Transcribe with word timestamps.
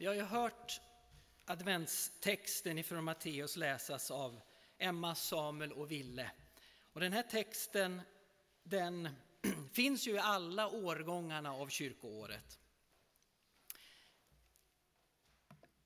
Vi 0.00 0.06
har 0.06 0.14
ju 0.14 0.22
hört 0.22 0.80
adventstexten 1.44 2.78
ifrån 2.78 3.04
Matteus 3.04 3.56
läsas 3.56 4.10
av 4.10 4.40
Emma, 4.78 5.14
Samuel 5.14 5.72
och 5.72 5.90
Ville. 5.90 6.30
Och 6.92 7.00
den 7.00 7.12
här 7.12 7.22
texten 7.22 8.00
den 8.62 9.08
finns 9.72 10.06
ju 10.06 10.14
i 10.14 10.18
alla 10.18 10.68
årgångarna 10.68 11.52
av 11.52 11.68
kyrkoåret. 11.68 12.58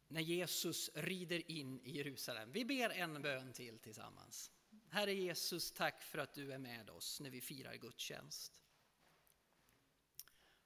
När 0.09 0.21
Jesus 0.21 0.91
rider 0.95 1.51
in 1.51 1.81
i 1.81 1.97
Jerusalem. 1.97 2.53
Vi 2.53 2.65
ber 2.65 2.91
en 2.91 3.23
bön 3.23 3.53
till 3.53 3.79
tillsammans. 3.79 4.51
Herre 4.89 5.15
Jesus, 5.15 5.73
tack 5.73 6.03
för 6.03 6.19
att 6.19 6.35
du 6.35 6.53
är 6.53 6.59
med 6.59 6.91
oss 6.91 7.21
när 7.21 7.31
vi 7.31 7.41
firar 7.41 7.75
gudstjänst. 7.75 8.61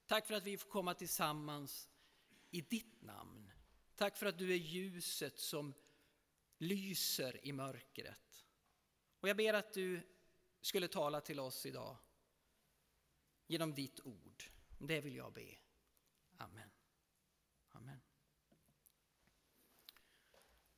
Tack 0.07 0.27
för 0.27 0.35
att 0.35 0.47
vi 0.47 0.59
får 0.59 0.69
komma 0.69 0.95
tillsammans 0.95 1.89
i 2.51 2.61
ditt 2.61 3.03
namn. 3.03 3.53
Tack 3.97 4.17
för 4.17 4.27
att 4.27 4.39
du 4.39 4.53
är 4.53 4.57
ljuset 4.57 5.39
som 5.39 5.75
lyser 6.59 7.47
i 7.47 7.53
mörkret. 7.53 8.47
Och 9.21 9.29
jag 9.29 9.37
ber 9.37 9.55
att 9.55 9.73
du 9.73 10.01
skulle 10.61 10.89
tala 10.89 11.21
till 11.21 11.41
oss 11.41 11.67
idag 11.67 11.97
genom 13.47 13.75
ditt 13.75 14.01
ord. 14.01 14.45
Det 14.79 15.01
vill 15.01 15.17
jag 15.17 15.33
be. 15.33 15.59
Amen. 16.37 16.71
Amen. 17.69 18.01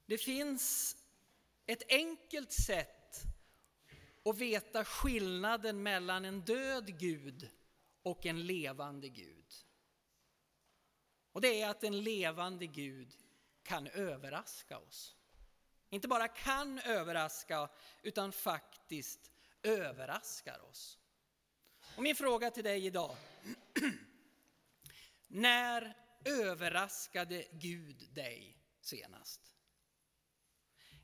Det 0.07 0.19
finns 0.19 0.97
ett 1.67 1.83
enkelt 1.89 2.53
sätt 2.53 3.23
att 4.25 4.39
veta 4.39 4.85
skillnaden 4.85 5.83
mellan 5.83 6.25
en 6.25 6.41
död 6.41 6.99
Gud 6.99 7.51
och 8.03 8.27
en 8.27 8.47
levande 8.47 9.09
Gud. 9.09 9.55
Och 11.33 11.41
det 11.41 11.63
är 11.63 11.69
att 11.69 11.85
en 11.85 12.01
levande 12.01 12.67
Gud 12.67 13.17
kan 13.63 13.87
överraska 13.87 14.79
oss. 14.79 15.17
Inte 15.91 16.09
bara 16.09 16.29
kan 16.29 16.79
överraska, 16.79 17.69
utan 18.03 18.33
faktiskt 18.33 19.31
överraskar 19.63 20.61
oss. 20.71 20.99
Och 21.97 22.03
min 22.03 22.17
fråga 22.17 22.51
till 22.51 22.65
dig 22.65 22.87
idag. 22.87 23.17
När 25.29 25.97
överraskade 26.25 27.45
Gud 27.53 28.09
dig 28.15 28.59
senast? 28.81 29.55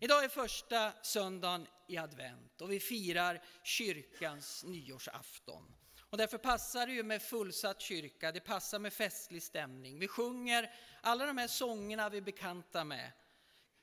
Idag 0.00 0.24
är 0.24 0.28
första 0.28 0.92
söndagen 1.02 1.66
i 1.88 1.96
advent 1.96 2.60
och 2.60 2.72
vi 2.72 2.80
firar 2.80 3.44
kyrkans 3.62 4.64
nyårsafton. 4.64 5.73
Och 6.14 6.18
därför 6.18 6.38
passar 6.38 6.86
det 6.86 6.92
ju 6.92 7.02
med 7.02 7.22
fullsatt 7.22 7.80
kyrka, 7.80 8.32
det 8.32 8.40
passar 8.40 8.78
med 8.78 8.92
festlig 8.92 9.42
stämning. 9.42 9.98
Vi 9.98 10.08
sjunger 10.08 10.74
alla 11.00 11.26
de 11.26 11.38
här 11.38 11.48
sångerna 11.48 12.08
vi 12.08 12.16
är 12.16 12.22
bekanta 12.22 12.84
med. 12.84 13.12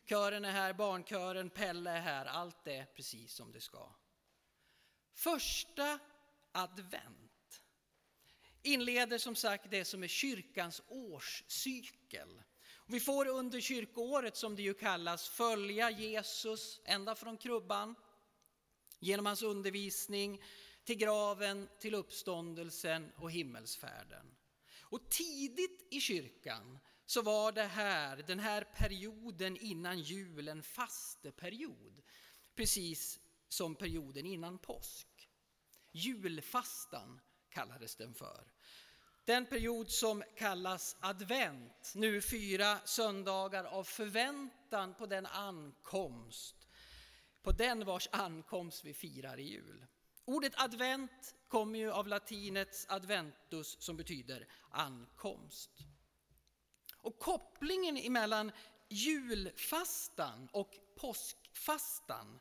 Kören 0.05 0.45
är 0.45 0.51
här, 0.51 0.73
barnkören, 0.73 1.49
Pelle 1.49 1.91
är 1.91 1.99
här, 1.99 2.25
allt 2.25 2.67
är 2.67 2.85
precis 2.85 3.33
som 3.33 3.51
det 3.51 3.61
ska. 3.61 3.95
Första 5.13 5.99
advent 6.51 7.63
inleder 8.61 9.17
som 9.17 9.35
sagt 9.35 9.71
det 9.71 9.85
som 9.85 10.03
är 10.03 10.07
kyrkans 10.07 10.81
årscykel. 10.87 12.41
Vi 12.85 12.99
får 12.99 13.27
under 13.27 13.61
kyrkoåret, 13.61 14.37
som 14.37 14.55
det 14.55 14.61
ju 14.61 14.73
kallas, 14.73 15.29
följa 15.29 15.89
Jesus 15.89 16.81
ända 16.85 17.15
från 17.15 17.37
krubban, 17.37 17.95
genom 18.99 19.25
hans 19.25 19.41
undervisning, 19.41 20.41
till 20.83 20.97
graven, 20.97 21.69
till 21.79 21.95
uppståndelsen 21.95 23.11
och 23.15 23.31
himmelsfärden. 23.31 24.35
Och 24.81 25.09
tidigt 25.09 25.87
i 25.91 26.01
kyrkan 26.01 26.79
så 27.05 27.21
var 27.21 27.51
det 27.51 27.63
här, 27.63 28.17
den 28.17 28.39
här 28.39 28.63
perioden 28.63 29.57
innan 29.57 29.99
jul 29.99 30.47
en 30.47 30.63
fasteperiod, 30.63 32.01
precis 32.55 33.19
som 33.49 33.75
perioden 33.75 34.25
innan 34.25 34.57
påsk. 34.57 35.29
Julfastan 35.91 37.19
kallades 37.49 37.95
den 37.95 38.13
för. 38.13 38.51
Den 39.25 39.45
period 39.45 39.89
som 39.89 40.23
kallas 40.37 40.97
advent, 40.99 41.91
nu 41.95 42.21
fyra 42.21 42.79
söndagar 42.85 43.63
av 43.63 43.83
förväntan 43.83 44.93
på 44.93 45.05
den 45.05 45.25
ankomst, 45.25 46.67
på 47.41 47.51
den 47.51 47.85
vars 47.85 48.07
ankomst 48.11 48.85
vi 48.85 48.93
firar 48.93 49.39
i 49.39 49.43
jul. 49.43 49.85
Ordet 50.31 50.53
advent 50.55 51.35
kommer 51.47 51.79
ju 51.79 51.91
av 51.91 52.07
latinets 52.07 52.85
adventus 52.89 53.77
som 53.79 53.97
betyder 53.97 54.47
ankomst. 54.69 55.69
Och 56.97 57.19
kopplingen 57.19 58.13
mellan 58.13 58.51
julfastan 58.89 60.49
och 60.51 60.79
påskfastan 60.95 62.39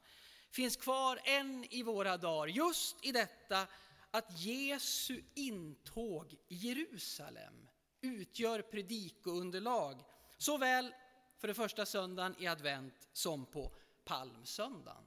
finns 0.50 0.76
kvar 0.76 1.20
än 1.24 1.64
i 1.70 1.82
våra 1.82 2.16
dagar, 2.16 2.46
just 2.46 3.04
i 3.04 3.12
detta 3.12 3.66
att 4.10 4.40
Jesu 4.40 5.22
intåg 5.34 6.36
i 6.48 6.54
Jerusalem 6.54 7.68
utgör 8.00 8.62
predikounderlag 8.62 10.04
såväl 10.38 10.94
för 11.38 11.48
den 11.48 11.54
första 11.54 11.86
söndagen 11.86 12.34
i 12.38 12.46
advent 12.46 13.08
som 13.12 13.46
på 13.46 13.72
palmsöndagen. 14.04 15.04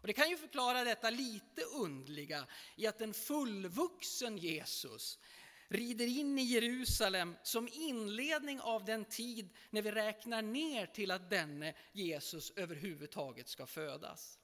Och 0.00 0.06
det 0.06 0.12
kan 0.12 0.30
ju 0.30 0.36
förklara 0.36 0.84
detta 0.84 1.10
lite 1.10 1.62
undliga 1.62 2.46
i 2.76 2.86
att 2.86 3.00
en 3.00 3.14
fullvuxen 3.14 4.38
Jesus 4.38 5.18
rider 5.68 6.06
in 6.06 6.38
i 6.38 6.42
Jerusalem 6.42 7.36
som 7.42 7.68
inledning 7.72 8.60
av 8.60 8.84
den 8.84 9.04
tid 9.04 9.56
när 9.70 9.82
vi 9.82 9.92
räknar 9.92 10.42
ner 10.42 10.86
till 10.86 11.10
att 11.10 11.30
denne 11.30 11.74
Jesus 11.92 12.52
överhuvudtaget 12.56 13.48
ska 13.48 13.66
födas. 13.66 14.38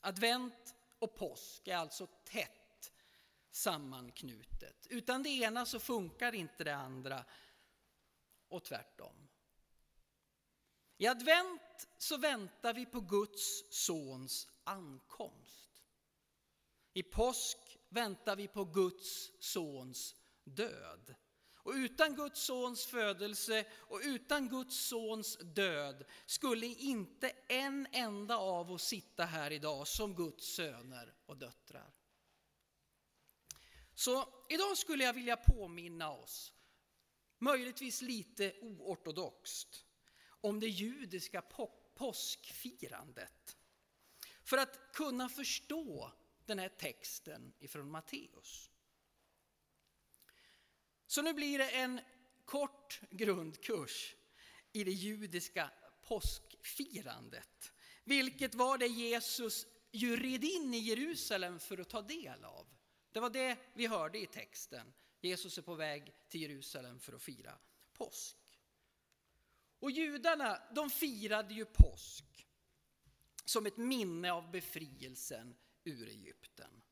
Advent 0.00 0.74
och 0.98 1.14
påsk 1.14 1.68
är 1.68 1.76
alltså 1.76 2.06
tätt 2.06 2.92
sammanknutet. 3.50 4.86
Utan 4.90 5.22
det 5.22 5.28
ena 5.28 5.66
så 5.66 5.80
funkar 5.80 6.34
inte 6.34 6.64
det 6.64 6.74
andra 6.74 7.24
och 8.48 8.64
tvärtom. 8.64 9.25
I 10.98 11.06
advent 11.06 11.88
så 11.98 12.16
väntar 12.16 12.74
vi 12.74 12.86
på 12.86 13.00
Guds 13.00 13.64
sons 13.70 14.48
ankomst. 14.64 15.82
I 16.92 17.02
påsk 17.02 17.58
väntar 17.88 18.36
vi 18.36 18.48
på 18.48 18.64
Guds 18.64 19.30
sons 19.40 20.14
död. 20.44 21.14
Och 21.66 21.72
utan 21.72 22.14
Guds 22.14 22.40
sons 22.40 22.86
födelse 22.86 23.66
och 23.72 24.00
utan 24.04 24.48
Guds 24.48 24.76
sons 24.76 25.36
död 25.36 26.04
skulle 26.26 26.66
inte 26.66 27.32
en 27.48 27.86
enda 27.92 28.36
av 28.36 28.72
oss 28.72 28.84
sitta 28.84 29.24
här 29.24 29.50
idag 29.50 29.88
som 29.88 30.14
Guds 30.14 30.46
söner 30.46 31.14
och 31.26 31.36
döttrar. 31.36 31.94
Så 33.94 34.28
idag 34.48 34.78
skulle 34.78 35.04
jag 35.04 35.12
vilja 35.12 35.36
påminna 35.36 36.10
oss, 36.10 36.52
möjligtvis 37.38 38.02
lite 38.02 38.54
oortodoxt, 38.60 39.85
om 40.46 40.60
det 40.60 40.68
judiska 40.68 41.42
påskfirandet. 41.94 43.56
För 44.42 44.58
att 44.58 44.92
kunna 44.92 45.28
förstå 45.28 46.12
den 46.44 46.58
här 46.58 46.68
texten 46.68 47.52
ifrån 47.58 47.90
Matteus. 47.90 48.70
Så 51.06 51.22
nu 51.22 51.32
blir 51.32 51.58
det 51.58 51.70
en 51.70 52.00
kort 52.44 53.00
grundkurs 53.10 54.14
i 54.72 54.84
det 54.84 54.92
judiska 54.92 55.70
påskfirandet. 56.02 57.72
Vilket 58.04 58.54
var 58.54 58.78
det 58.78 58.86
Jesus 58.86 59.66
ju 59.92 60.16
red 60.16 60.44
in 60.44 60.74
i 60.74 60.78
Jerusalem 60.78 61.58
för 61.58 61.78
att 61.78 61.88
ta 61.88 62.02
del 62.02 62.44
av. 62.44 62.66
Det 63.12 63.20
var 63.20 63.30
det 63.30 63.58
vi 63.74 63.86
hörde 63.86 64.18
i 64.18 64.26
texten. 64.26 64.92
Jesus 65.20 65.58
är 65.58 65.62
på 65.62 65.74
väg 65.74 66.14
till 66.28 66.42
Jerusalem 66.42 67.00
för 67.00 67.12
att 67.12 67.22
fira 67.22 67.58
påsk. 67.92 68.45
Och 69.78 69.90
judarna, 69.90 70.62
de 70.74 70.90
firade 70.90 71.54
ju 71.54 71.64
påsk 71.64 72.46
som 73.44 73.66
ett 73.66 73.76
minne 73.76 74.32
av 74.32 74.50
befrielsen 74.50 75.56
ur 75.84 76.08
Egypten. 76.08 76.82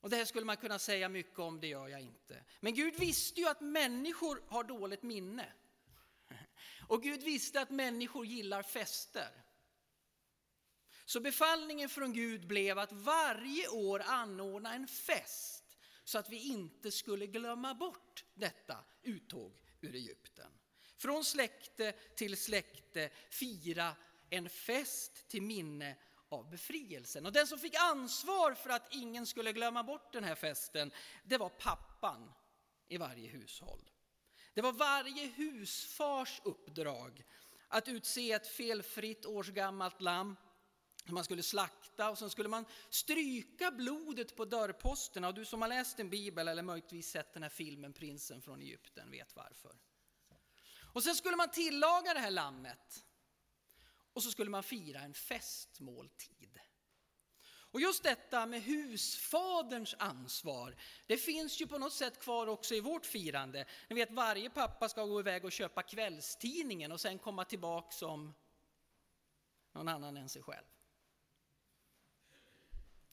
Och 0.00 0.10
det 0.10 0.16
här 0.16 0.24
skulle 0.24 0.46
man 0.46 0.56
kunna 0.56 0.78
säga 0.78 1.08
mycket 1.08 1.38
om, 1.38 1.60
det 1.60 1.66
gör 1.66 1.88
jag 1.88 2.00
inte. 2.00 2.44
Men 2.60 2.74
Gud 2.74 2.94
visste 2.94 3.40
ju 3.40 3.48
att 3.48 3.60
människor 3.60 4.42
har 4.48 4.64
dåligt 4.64 5.02
minne. 5.02 5.52
Och 6.88 7.02
Gud 7.02 7.22
visste 7.22 7.60
att 7.60 7.70
människor 7.70 8.26
gillar 8.26 8.62
fester. 8.62 9.44
Så 11.04 11.20
befallningen 11.20 11.88
från 11.88 12.12
Gud 12.12 12.46
blev 12.46 12.78
att 12.78 12.92
varje 12.92 13.68
år 13.68 14.02
anordna 14.06 14.74
en 14.74 14.88
fest 14.88 15.78
så 16.04 16.18
att 16.18 16.30
vi 16.30 16.48
inte 16.48 16.90
skulle 16.90 17.26
glömma 17.26 17.74
bort 17.74 18.24
detta 18.34 18.84
uttåg 19.02 19.60
ur 19.80 19.94
Egypten. 19.94 20.52
Från 21.00 21.24
släkte 21.24 21.92
till 21.92 22.36
släkte 22.36 23.10
fira 23.30 23.96
en 24.30 24.48
fest 24.48 25.28
till 25.28 25.42
minne 25.42 25.96
av 26.28 26.50
befrielsen. 26.50 27.26
Och 27.26 27.32
den 27.32 27.46
som 27.46 27.58
fick 27.58 27.74
ansvar 27.74 28.54
för 28.54 28.70
att 28.70 28.94
ingen 28.94 29.26
skulle 29.26 29.52
glömma 29.52 29.82
bort 29.82 30.12
den 30.12 30.24
här 30.24 30.34
festen, 30.34 30.92
det 31.24 31.38
var 31.38 31.48
pappan 31.48 32.32
i 32.88 32.96
varje 32.96 33.28
hushåll. 33.28 33.90
Det 34.54 34.60
var 34.60 34.72
varje 34.72 35.26
husfars 35.26 36.40
uppdrag 36.44 37.24
att 37.68 37.88
utse 37.88 38.32
ett 38.32 38.48
felfritt 38.48 39.26
årsgammalt 39.26 40.00
lamm 40.00 40.36
som 41.04 41.14
man 41.14 41.24
skulle 41.24 41.42
slakta 41.42 42.10
och 42.10 42.18
sen 42.18 42.30
skulle 42.30 42.48
man 42.48 42.64
stryka 42.90 43.70
blodet 43.70 44.36
på 44.36 44.44
dörrposterna. 44.44 45.28
Och 45.28 45.34
du 45.34 45.44
som 45.44 45.62
har 45.62 45.68
läst 45.68 46.00
en 46.00 46.10
bibel 46.10 46.48
eller 46.48 46.62
möjligtvis 46.62 47.10
sett 47.10 47.32
den 47.34 47.42
här 47.42 47.50
filmen 47.50 47.92
Prinsen 47.92 48.42
från 48.42 48.60
Egypten 48.60 49.10
vet 49.10 49.36
varför. 49.36 49.72
Och 50.92 51.02
sen 51.02 51.14
skulle 51.14 51.36
man 51.36 51.50
tillaga 51.50 52.14
det 52.14 52.20
här 52.20 52.30
lammet 52.30 53.04
och 54.12 54.22
så 54.22 54.30
skulle 54.30 54.50
man 54.50 54.62
fira 54.62 55.00
en 55.00 55.14
festmåltid. 55.14 56.60
Och 57.72 57.80
just 57.80 58.02
detta 58.02 58.46
med 58.46 58.62
husfaderns 58.62 59.94
ansvar, 59.98 60.76
det 61.06 61.16
finns 61.16 61.60
ju 61.60 61.66
på 61.66 61.78
något 61.78 61.92
sätt 61.92 62.20
kvar 62.20 62.46
också 62.46 62.74
i 62.74 62.80
vårt 62.80 63.06
firande. 63.06 63.66
Ni 63.88 63.96
vet 63.96 64.10
varje 64.10 64.50
pappa 64.50 64.88
ska 64.88 65.04
gå 65.04 65.20
iväg 65.20 65.44
och 65.44 65.52
köpa 65.52 65.82
kvällstidningen 65.82 66.92
och 66.92 67.00
sen 67.00 67.18
komma 67.18 67.44
tillbaka 67.44 67.90
som 67.90 68.34
någon 69.72 69.88
annan 69.88 70.16
än 70.16 70.28
sig 70.28 70.42
själv. 70.42 70.66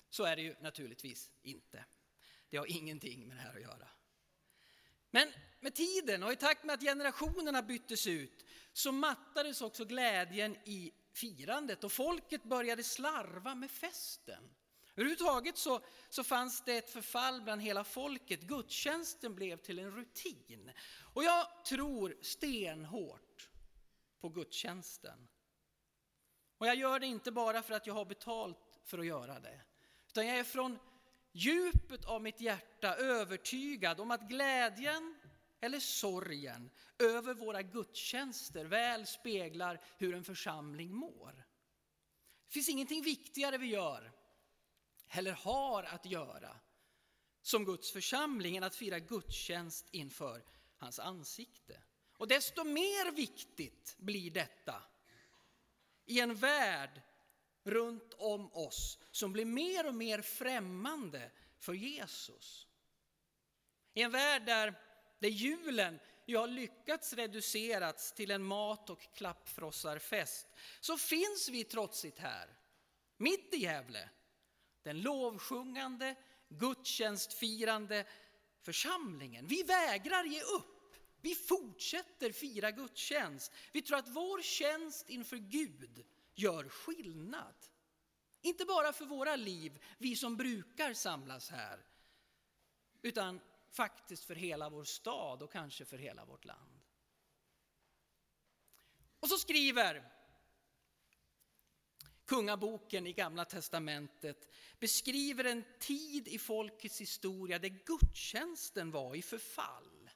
Så 0.10 0.24
är 0.24 0.36
det 0.36 0.42
ju 0.42 0.56
naturligtvis 0.60 1.32
inte. 1.42 1.86
Det 2.50 2.58
har 2.58 2.66
ingenting 2.66 3.28
med 3.28 3.38
det 3.38 3.42
här 3.42 3.56
att 3.56 3.62
göra. 3.62 3.88
Men 5.12 5.34
med 5.60 5.76
tiden 5.76 6.24
och 6.24 6.32
i 6.32 6.36
takt 6.36 6.64
med 6.64 6.74
att 6.74 6.82
generationerna 6.82 7.62
byttes 7.62 8.08
ut 8.08 8.46
så 8.74 8.92
mattades 8.92 9.62
också 9.62 9.86
glädjen 9.86 10.56
i 10.66 10.94
firandet 11.14 11.84
och 11.84 11.92
folket 11.92 12.44
började 12.44 12.84
slarva 12.84 13.56
med 13.56 13.72
festen. 13.72 14.44
Överhuvudtaget 14.96 15.58
så, 15.58 15.82
så 16.10 16.24
fanns 16.24 16.64
det 16.66 16.78
ett 16.78 16.90
förfall 16.90 17.42
bland 17.42 17.62
hela 17.62 17.84
folket. 17.84 18.42
Gudstjänsten 18.42 19.36
blev 19.36 19.58
till 19.58 19.80
en 19.80 19.92
rutin. 19.92 20.72
Och 21.14 21.24
jag 21.24 21.66
tror 21.66 22.18
stenhårt 22.22 23.50
på 24.20 24.30
gudstjänsten. 24.30 25.28
Och 26.58 26.68
jag 26.68 26.76
gör 26.76 27.00
det 27.00 27.06
inte 27.06 27.32
bara 27.32 27.62
för 27.62 27.74
att 27.74 27.88
jag 27.88 27.94
har 27.94 28.06
betalt 28.06 28.80
för 28.86 29.00
att 29.00 29.06
göra 29.06 29.40
det. 29.40 29.62
Utan 30.08 30.28
jag 30.28 30.38
är 30.40 30.44
från 30.44 30.80
djupet 31.38 32.06
av 32.06 32.22
mitt 32.22 32.42
hjärta 32.42 32.96
övertygad 32.96 34.00
om 34.00 34.12
att 34.12 34.30
glädjen 34.30 35.16
eller 35.60 35.80
sorgen 35.80 36.70
över 37.00 37.34
våra 37.34 37.62
gudstjänster 37.62 38.66
väl 38.66 39.08
speglar 39.08 39.82
hur 39.98 40.16
en 40.16 40.24
församling 40.24 40.94
mår. 40.94 41.46
Det 42.48 42.54
finns 42.54 42.70
ingenting 42.70 43.04
viktigare 43.04 43.58
vi 43.58 43.68
gör, 43.68 44.12
eller 45.10 45.32
har 45.32 45.84
att 45.84 46.06
göra, 46.06 46.60
som 47.42 47.66
Guds 47.66 47.92
församling 47.92 48.58
än 48.58 48.64
att 48.64 48.76
fira 48.76 49.00
gudstjänst 49.00 49.88
inför 49.92 50.44
hans 50.78 51.00
ansikte. 51.00 51.84
Och 52.18 52.28
desto 52.28 52.64
mer 52.64 53.12
viktigt 53.12 53.96
blir 53.98 54.32
detta 54.32 54.84
i 56.06 56.20
en 56.20 56.36
värld 56.36 57.02
runt 57.68 58.14
om 58.18 58.54
oss 58.54 59.00
som 59.12 59.34
blir 59.34 59.46
mer 59.46 59.88
och 59.88 59.96
mer 59.96 60.22
främmande 60.22 61.32
för 61.60 61.74
Jesus. 61.74 62.68
I 63.94 64.02
en 64.02 64.12
värld 64.12 64.46
där, 64.46 64.74
där 65.20 65.30
julen 65.30 66.00
ju 66.26 66.38
har 66.38 66.48
lyckats 66.48 67.14
reducerats 67.14 68.12
till 68.12 68.32
en 68.32 68.44
mat 68.44 68.90
och 68.90 69.02
klappfrossarfest 69.14 70.48
så 70.80 70.98
finns 70.98 71.50
vi 71.50 71.64
trotsigt 71.64 72.20
här, 72.20 72.58
mitt 73.18 73.54
i 73.54 73.58
Gävle, 73.58 74.10
den 74.84 75.02
lovsjungande, 75.02 76.16
gudstjänstfirande 76.50 78.06
församlingen. 78.62 79.48
Vi 79.48 79.64
vägrar 79.64 80.24
ge 80.24 80.42
upp. 80.42 80.96
Vi 81.22 81.36
fortsätter 81.36 82.32
fira 82.32 82.72
gudstjänst. 82.72 83.52
Vi 83.72 83.82
tror 83.82 83.98
att 83.98 84.08
vår 84.08 84.42
tjänst 84.42 85.10
inför 85.10 85.38
Gud 85.38 86.06
gör 86.38 86.70
skillnad. 86.70 87.56
Inte 88.42 88.66
bara 88.66 88.94
för 88.94 89.06
våra 89.06 89.36
liv, 89.36 89.84
vi 89.98 90.16
som 90.16 90.38
brukar 90.38 90.94
samlas 90.94 91.50
här, 91.50 91.86
utan 93.02 93.40
faktiskt 93.72 94.24
för 94.24 94.36
hela 94.36 94.70
vår 94.70 94.84
stad 94.84 95.44
och 95.44 95.52
kanske 95.52 95.86
för 95.86 95.98
hela 95.98 96.26
vårt 96.26 96.46
land. 96.46 96.82
Och 99.20 99.30
så 99.30 99.38
skriver 99.38 100.12
Kungaboken 102.26 103.08
i 103.08 103.14
Gamla 103.14 103.46
Testamentet 103.46 104.54
beskriver 104.80 105.44
en 105.44 105.64
tid 105.80 106.28
i 106.28 106.40
folkets 106.40 107.02
historia 107.02 107.60
där 107.60 107.80
gudstjänsten 107.86 108.92
var 108.92 109.16
i 109.16 109.22
förfall. 109.22 110.10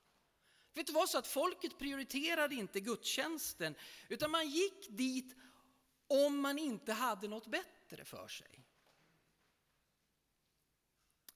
Vet 0.74 0.88
du 0.88 0.94
vad, 0.94 1.10
så 1.10 1.18
att 1.18 1.28
folket 1.28 1.80
prioriterade 1.80 2.56
inte 2.56 2.80
gudstjänsten 2.80 3.76
utan 4.10 4.32
man 4.32 4.50
gick 4.50 4.90
dit 4.90 5.36
om 6.12 6.40
man 6.40 6.60
inte 6.60 6.94
hade 6.94 7.28
något 7.28 7.48
bättre 7.48 8.06
för 8.06 8.28
sig. 8.28 8.66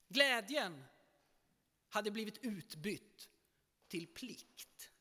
Glädjen 0.08 0.84
hade 1.90 2.12
blivit 2.12 2.38
utbytt 2.38 3.30
till 3.88 4.08
plikt. 4.08 4.92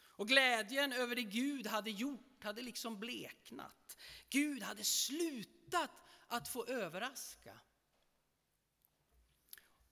Och 0.00 0.28
glädjen 0.28 0.92
över 0.92 1.16
det 1.16 1.22
Gud 1.22 1.66
hade 1.66 1.90
gjort 1.90 2.44
hade 2.44 2.62
liksom 2.62 2.98
bleknat. 2.98 3.96
Gud 4.30 4.62
hade 4.62 4.84
slutat 4.84 5.90
att 6.26 6.48
få 6.48 6.66
överraska. 6.66 7.58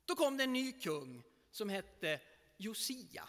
Då 0.04 0.16
kom 0.16 0.36
det 0.36 0.44
en 0.44 0.52
ny 0.52 0.72
kung 0.72 1.22
som 1.50 1.68
hette 1.68 2.20
Josia. 2.56 3.28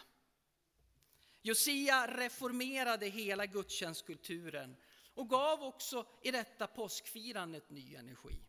Josia 1.42 2.16
reformerade 2.16 3.06
hela 3.06 3.46
gudstjänstkulturen 3.46 4.76
och 5.18 5.28
gav 5.28 5.62
också 5.62 6.06
i 6.22 6.30
detta 6.30 6.66
påskfirandet 6.66 7.70
ny 7.70 7.94
energi. 7.94 8.40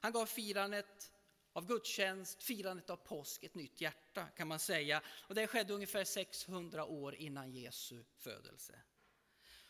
Han 0.00 0.12
gav 0.12 0.26
firandet 0.26 1.12
av 1.52 1.66
gudstjänst, 1.66 2.42
firandet 2.42 2.90
av 2.90 2.96
påsk, 2.96 3.44
ett 3.44 3.54
nytt 3.54 3.80
hjärta 3.80 4.26
kan 4.26 4.48
man 4.48 4.58
säga. 4.58 5.02
Och 5.08 5.34
det 5.34 5.46
skedde 5.46 5.74
ungefär 5.74 6.04
600 6.04 6.84
år 6.84 7.14
innan 7.14 7.50
Jesu 7.50 8.04
födelse. 8.16 8.80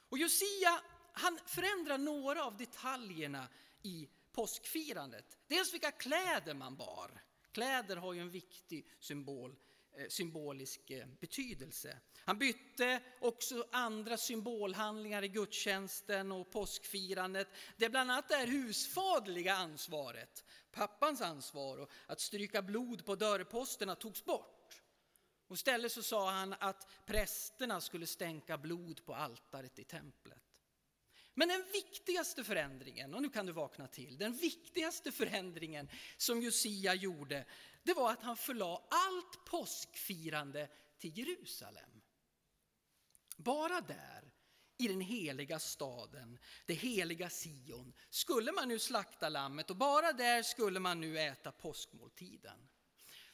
Och 0.08 0.18
Josia, 0.18 0.80
han 1.12 1.38
förändrar 1.46 1.98
några 1.98 2.44
av 2.44 2.56
detaljerna 2.56 3.48
i 3.82 4.08
påskfirandet. 4.32 5.38
Dels 5.46 5.74
vilka 5.74 5.90
kläder 5.90 6.54
man 6.54 6.76
bar. 6.76 7.22
Kläder 7.52 7.96
har 7.96 8.12
ju 8.12 8.20
en 8.20 8.30
viktig 8.30 8.88
symbol 8.98 9.56
Eh, 9.99 10.09
symbolisk 10.09 10.90
eh, 10.90 11.07
betydelse. 11.21 11.99
Han 12.25 12.38
bytte 12.38 13.00
också 13.21 13.67
andra 13.73 14.17
symbolhandlingar 14.17 15.25
i 15.25 15.28
gudstjänsten 15.28 16.33
och 16.33 16.50
påskfirandet. 16.50 17.49
Det 17.76 17.88
bland 17.88 18.11
annat 18.11 18.28
det 18.28 18.47
husfaderliga 18.47 19.55
ansvaret, 19.55 20.45
pappans 20.73 21.21
ansvar 21.21 21.78
och 21.78 21.90
att 22.07 22.21
stryka 22.21 22.62
blod 22.62 23.05
på 23.05 23.14
dörrposterna 23.14 23.95
togs 23.95 24.25
bort. 24.25 24.83
Och 25.47 25.57
istället 25.57 25.93
så 25.93 26.02
sa 26.02 26.31
han 26.31 26.55
att 26.61 26.87
prästerna 27.07 27.81
skulle 27.81 28.07
stänka 28.07 28.59
blod 28.59 29.05
på 29.05 29.14
altaret 29.14 29.78
i 29.78 29.85
templet. 29.85 30.48
Men 31.38 31.49
den 31.49 31.64
viktigaste 31.73 32.45
förändringen, 32.45 33.14
och 33.14 33.23
nu 33.23 33.30
kan 33.30 33.47
du 33.47 33.52
vakna 33.52 33.87
till, 33.87 34.18
den 34.18 34.33
viktigaste 34.33 35.12
förändringen 35.12 35.88
som 36.16 36.42
Josia 36.42 36.95
gjorde, 36.95 37.45
det 37.83 37.95
var 37.95 38.11
att 38.12 38.23
han 38.23 38.37
förlade 38.37 38.83
allt 38.90 39.45
påskfirande 39.45 40.68
till 40.99 41.18
Jerusalem. 41.18 42.02
Bara 43.37 43.80
där, 43.80 44.33
i 44.78 44.88
den 44.88 45.00
heliga 45.00 45.59
staden, 45.59 46.38
det 46.66 46.75
heliga 46.75 47.30
Sion, 47.30 47.92
skulle 48.11 48.52
man 48.52 48.68
nu 48.68 48.78
slakta 48.78 49.28
lammet 49.28 49.71
och 49.71 49.76
bara 49.76 50.12
där 50.12 50.42
skulle 50.42 50.80
man 50.80 51.00
nu 51.00 51.18
äta 51.18 51.52
påskmåltiden. 51.52 52.68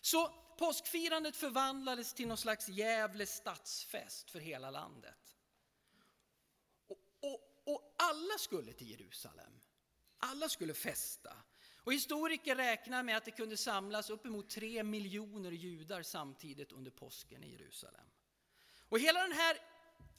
Så 0.01 0.29
påskfirandet 0.59 1.37
förvandlades 1.37 2.15
till 2.15 2.29
någon 2.29 2.37
slags 2.37 2.69
Gävle 2.69 3.27
stadsfest 3.27 4.31
för 4.31 4.39
hela 4.39 4.71
landet. 4.71 5.24
Och, 7.65 7.95
alla 7.99 8.39
skulle 8.39 8.73
till 8.73 8.91
Jerusalem. 8.91 9.61
Alla 10.19 10.49
skulle 10.49 10.75
festa. 10.75 11.37
Och 11.77 11.93
historiker 11.93 12.57
räknar 12.57 13.03
med 13.03 13.17
att 13.17 13.25
det 13.25 13.31
kunde 13.31 13.57
samlas 13.57 14.11
uppemot 14.11 14.51
tre 14.51 14.83
miljoner 14.83 15.51
judar 15.51 16.03
samtidigt 16.03 16.73
under 16.73 16.91
påsken 16.91 17.45
i 17.45 17.53
Jerusalem. 17.53 18.07
Och 18.89 18.99
hela 18.99 19.23
den 19.23 19.33
här 19.33 19.59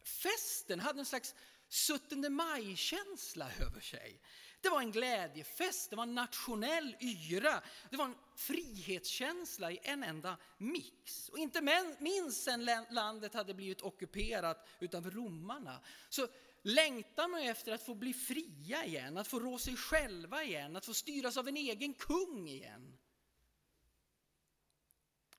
festen 0.03 0.79
hade 0.79 0.99
en 0.99 1.05
slags 1.05 1.35
17 1.69 2.33
maj-känsla 2.33 3.51
över 3.59 3.81
sig. 3.81 4.21
Det 4.61 4.69
var 4.69 4.81
en 4.81 4.91
glädjefest, 4.91 5.89
det 5.89 5.95
var 5.95 6.03
en 6.03 6.15
nationell 6.15 6.95
yra, 6.99 7.61
det 7.89 7.97
var 7.97 8.05
en 8.05 8.15
frihetskänsla 8.35 9.71
i 9.71 9.79
en 9.83 10.03
enda 10.03 10.37
mix. 10.57 11.29
Och 11.29 11.37
inte 11.37 11.61
minst 11.99 12.43
sen 12.43 12.69
landet 12.89 13.33
hade 13.33 13.53
blivit 13.53 13.81
ockuperat 13.81 14.67
utav 14.79 15.11
romarna 15.11 15.81
så 16.09 16.27
längtar 16.65 17.27
man 17.27 17.41
efter 17.41 17.71
att 17.71 17.85
få 17.85 17.95
bli 17.95 18.13
fria 18.13 18.85
igen, 18.85 19.17
att 19.17 19.27
få 19.27 19.39
rå 19.39 19.57
sig 19.57 19.75
själva 19.75 20.43
igen, 20.43 20.75
att 20.75 20.85
få 20.85 20.93
styras 20.93 21.37
av 21.37 21.47
en 21.47 21.57
egen 21.57 21.93
kung 21.93 22.47
igen. 22.47 22.97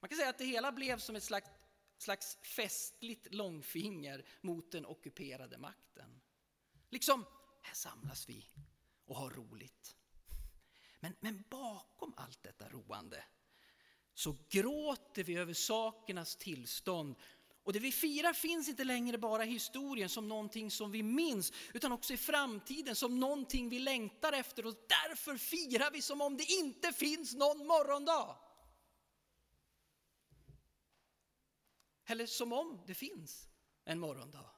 Man 0.01 0.09
kan 0.09 0.19
säga 0.19 0.31
att 0.31 0.39
det 0.39 0.45
hela 0.45 0.73
blev 0.73 0.99
som 0.99 1.17
ett 1.17 1.25
slags 1.25 1.51
slags 1.99 2.39
festligt 2.43 3.35
långfinger 3.35 4.25
mot 4.41 4.73
den 4.73 4.87
ockuperade 4.87 5.59
makten. 5.59 6.21
Liksom, 6.91 7.25
här 7.63 7.75
samlas 7.75 8.29
vi 8.29 8.51
och 9.05 9.17
har 9.17 9.31
roligt. 9.31 9.97
Men, 11.01 11.17
men 11.21 11.45
bakom 11.51 12.15
allt 12.17 12.43
detta 12.43 12.69
roande 12.69 13.25
så 14.15 14.37
gråter 14.49 15.25
vi 15.25 15.37
över 15.37 15.55
sakernas 15.55 16.37
tillstånd. 16.37 17.17
Och 17.67 17.73
det 17.73 17.79
vi 17.79 17.93
firar 17.93 18.33
finns 18.33 18.69
inte 18.69 18.85
längre 18.85 19.19
bara 19.19 19.45
i 19.45 19.49
historien 19.49 20.09
som 20.09 20.29
någonting 20.29 20.71
som 20.71 20.91
vi 20.91 21.03
minns, 21.03 21.53
utan 21.75 21.93
också 21.93 22.13
i 22.13 22.17
framtiden 22.17 22.97
som 22.97 23.21
någonting 23.21 23.69
vi 23.69 23.79
längtar 23.79 24.33
efter. 24.33 24.67
Och 24.67 24.75
därför 24.89 25.37
firar 25.37 25.91
vi 25.91 26.03
som 26.03 26.21
om 26.21 26.37
det 26.37 26.45
inte 26.45 26.93
finns 26.93 27.35
någon 27.35 27.67
morgondag. 27.67 28.39
Eller 32.07 32.27
som 32.27 32.53
om 32.53 32.83
det 32.87 32.95
finns 32.95 33.49
en 33.85 33.99
morgondag. 33.99 34.51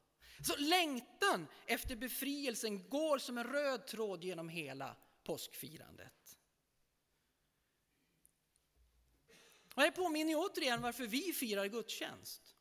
Så 0.47 0.57
längtan 0.57 1.47
efter 1.67 1.97
befrielsen 1.97 2.89
går 2.89 3.19
som 3.19 3.39
en 3.39 3.45
röd 3.45 3.87
tråd 3.87 4.25
genom 4.25 4.49
hela 4.49 4.97
påskfirandet. 5.25 6.39
Och 9.75 9.83
det 9.83 9.93
påminner 9.93 10.35
återigen 10.37 10.83
varför 10.83 11.07
vi 11.07 11.33
firar 11.33 11.67
gudstjänst. 11.67 12.58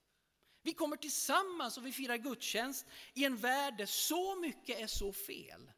Vi 0.68 0.74
kommer 0.74 0.98
tillsammans 0.98 1.78
och 1.78 1.86
vi 1.86 1.92
firar 1.92 2.18
gudstjänst 2.18 2.86
i 3.14 3.26
en 3.26 3.38
värld 3.38 3.78
där 3.78 3.86
så 3.86 4.36
mycket 4.36 4.80
är 4.80 4.88
så 4.88 5.14
fel. 5.14 5.72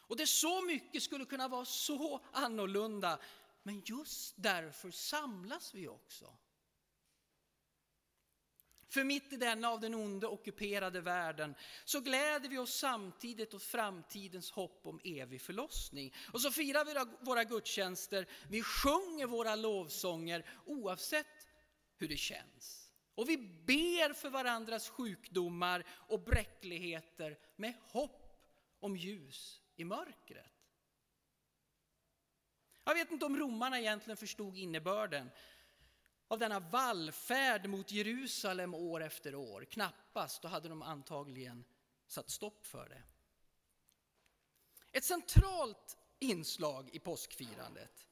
Och 0.00 0.16
där 0.16 0.26
så 0.26 0.62
mycket 0.62 1.02
skulle 1.02 1.24
kunna 1.24 1.48
vara 1.48 1.64
så 1.64 2.24
annorlunda. 2.32 3.18
Men 3.62 3.82
just 3.84 4.34
därför 4.36 4.90
samlas 4.90 5.74
vi 5.74 5.88
också. 5.88 6.36
För 8.88 9.04
mitt 9.04 9.32
i 9.32 9.36
denna 9.36 9.68
av 9.68 9.80
den 9.80 9.94
onde 9.94 10.26
ockuperade 10.26 11.00
världen 11.00 11.54
så 11.84 12.00
gläder 12.00 12.48
vi 12.48 12.58
oss 12.58 12.74
samtidigt 12.74 13.54
åt 13.54 13.62
framtidens 13.62 14.50
hopp 14.50 14.80
om 14.86 15.00
evig 15.04 15.40
förlossning. 15.40 16.14
Och 16.32 16.40
så 16.40 16.50
firar 16.50 16.84
vi 16.84 17.14
våra 17.24 17.44
gudstjänster, 17.44 18.28
vi 18.48 18.62
sjunger 18.62 19.26
våra 19.26 19.56
lovsånger 19.56 20.50
oavsett 20.66 21.46
hur 21.96 22.08
det 22.08 22.16
känns. 22.16 22.83
Och 23.14 23.28
vi 23.28 23.36
ber 23.38 24.12
för 24.12 24.30
varandras 24.30 24.88
sjukdomar 24.88 25.84
och 25.88 26.20
bräckligheter 26.20 27.38
med 27.56 27.74
hopp 27.80 28.36
om 28.80 28.96
ljus 28.96 29.62
i 29.76 29.84
mörkret. 29.84 30.50
Jag 32.84 32.94
vet 32.94 33.10
inte 33.10 33.24
om 33.24 33.36
romarna 33.36 33.80
egentligen 33.80 34.16
förstod 34.16 34.56
innebörden 34.56 35.30
av 36.28 36.38
denna 36.38 36.60
vallfärd 36.60 37.66
mot 37.66 37.90
Jerusalem 37.90 38.74
år 38.74 39.02
efter 39.02 39.34
år. 39.34 39.64
Knappast, 39.64 40.42
då 40.42 40.48
hade 40.48 40.68
de 40.68 40.82
antagligen 40.82 41.64
satt 42.06 42.30
stopp 42.30 42.66
för 42.66 42.88
det. 42.88 43.02
Ett 44.92 45.04
centralt 45.04 45.96
inslag 46.18 46.90
i 46.92 46.98
påskfirandet 46.98 48.06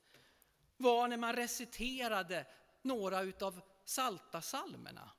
var 0.77 1.09
när 1.09 1.17
man 1.17 1.37
reciterade 1.37 2.47
några 2.83 3.23
utav 3.23 3.61
saltasalmerna. 3.85 5.11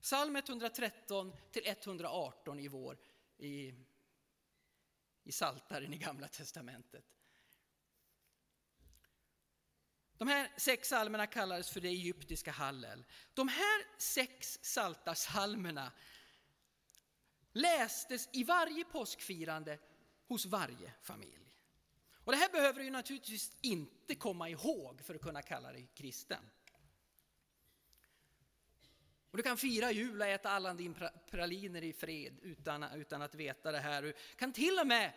Psalm 0.00 0.36
113 0.36 1.32
till 1.50 1.62
118 1.66 2.60
i 2.60 2.68
vår 2.68 2.98
i, 3.38 3.74
i 5.24 5.32
Saltaren 5.32 5.94
i 5.94 5.98
Gamla 5.98 6.28
Testamentet. 6.28 7.04
De 10.18 10.28
här 10.28 10.52
sex 10.56 10.88
psalmerna 10.88 11.26
kallades 11.26 11.70
för 11.70 11.80
det 11.80 11.88
egyptiska 11.88 12.50
Hallel. 12.50 13.04
De 13.34 13.48
här 13.48 13.84
sex 13.98 14.58
saltarsalmerna 14.62 15.92
lästes 17.52 18.28
i 18.32 18.44
varje 18.44 18.84
påskfirande 18.84 19.78
hos 20.26 20.46
varje 20.46 20.92
familj. 21.02 21.56
Och 22.24 22.32
det 22.32 22.38
här 22.38 22.52
behöver 22.52 22.80
du 22.80 22.90
naturligtvis 22.90 23.56
inte 23.60 24.14
komma 24.14 24.48
ihåg 24.48 25.00
för 25.04 25.14
att 25.14 25.22
kunna 25.22 25.42
kalla 25.42 25.72
dig 25.72 25.88
kristen. 25.94 26.50
Och 29.32 29.38
du 29.38 29.42
kan 29.42 29.56
fira 29.56 29.92
jul 29.92 30.20
och 30.20 30.26
äta 30.26 30.50
alla 30.50 30.74
din 30.74 30.96
praliner 31.30 31.82
i 31.82 31.92
fred 31.92 32.38
utan, 32.42 32.82
utan 32.82 33.22
att 33.22 33.34
veta 33.34 33.72
det 33.72 33.78
här. 33.78 34.02
Du 34.02 34.12
kan 34.36 34.52
till 34.52 34.78
och 34.78 34.86
med 34.86 35.12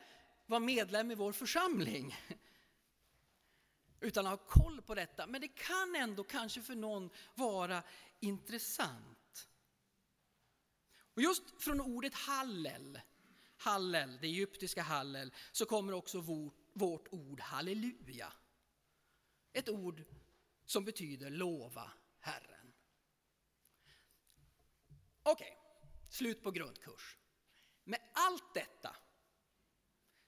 vara 0.45 0.59
medlem 0.59 1.11
i 1.11 1.15
vår 1.15 1.31
församling 1.31 2.15
utan 3.99 4.27
att 4.27 4.39
ha 4.39 4.47
koll 4.47 4.81
på 4.81 4.95
detta. 4.95 5.27
Men 5.27 5.41
det 5.41 5.47
kan 5.47 5.95
ändå 5.95 6.23
kanske 6.23 6.61
för 6.61 6.75
någon 6.75 7.09
vara 7.35 7.83
intressant. 8.19 9.49
Och 10.97 11.21
just 11.21 11.63
från 11.63 11.81
ordet 11.81 12.13
hallel, 12.13 12.99
hallel, 13.57 14.17
det 14.21 14.27
egyptiska 14.27 14.81
hallel, 14.81 15.33
så 15.51 15.65
kommer 15.65 15.93
också 15.93 16.19
vårt, 16.19 16.55
vårt 16.73 17.07
ord 17.11 17.39
halleluja. 17.39 18.33
Ett 19.53 19.69
ord 19.69 20.03
som 20.65 20.85
betyder 20.85 21.29
lova 21.29 21.91
Herren. 22.19 22.54
Okej, 25.27 25.57
okay, 25.57 25.89
slut 26.09 26.43
på 26.43 26.51
grundkurs. 26.51 27.17
Med 27.83 27.99
allt 28.13 28.53
detta 28.53 28.95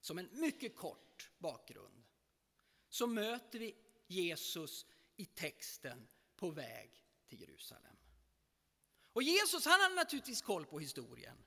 som 0.01 0.17
en 0.17 0.29
mycket 0.31 0.75
kort 0.75 1.31
bakgrund 1.37 2.03
så 2.89 3.07
möter 3.07 3.59
vi 3.59 3.75
Jesus 4.07 4.85
i 5.15 5.25
texten 5.25 6.07
på 6.35 6.49
väg 6.49 7.05
till 7.27 7.41
Jerusalem. 7.41 7.95
Och 9.13 9.23
Jesus 9.23 9.65
han 9.65 9.79
hade 9.79 9.95
naturligtvis 9.95 10.41
koll 10.41 10.65
på 10.65 10.79
historien. 10.79 11.37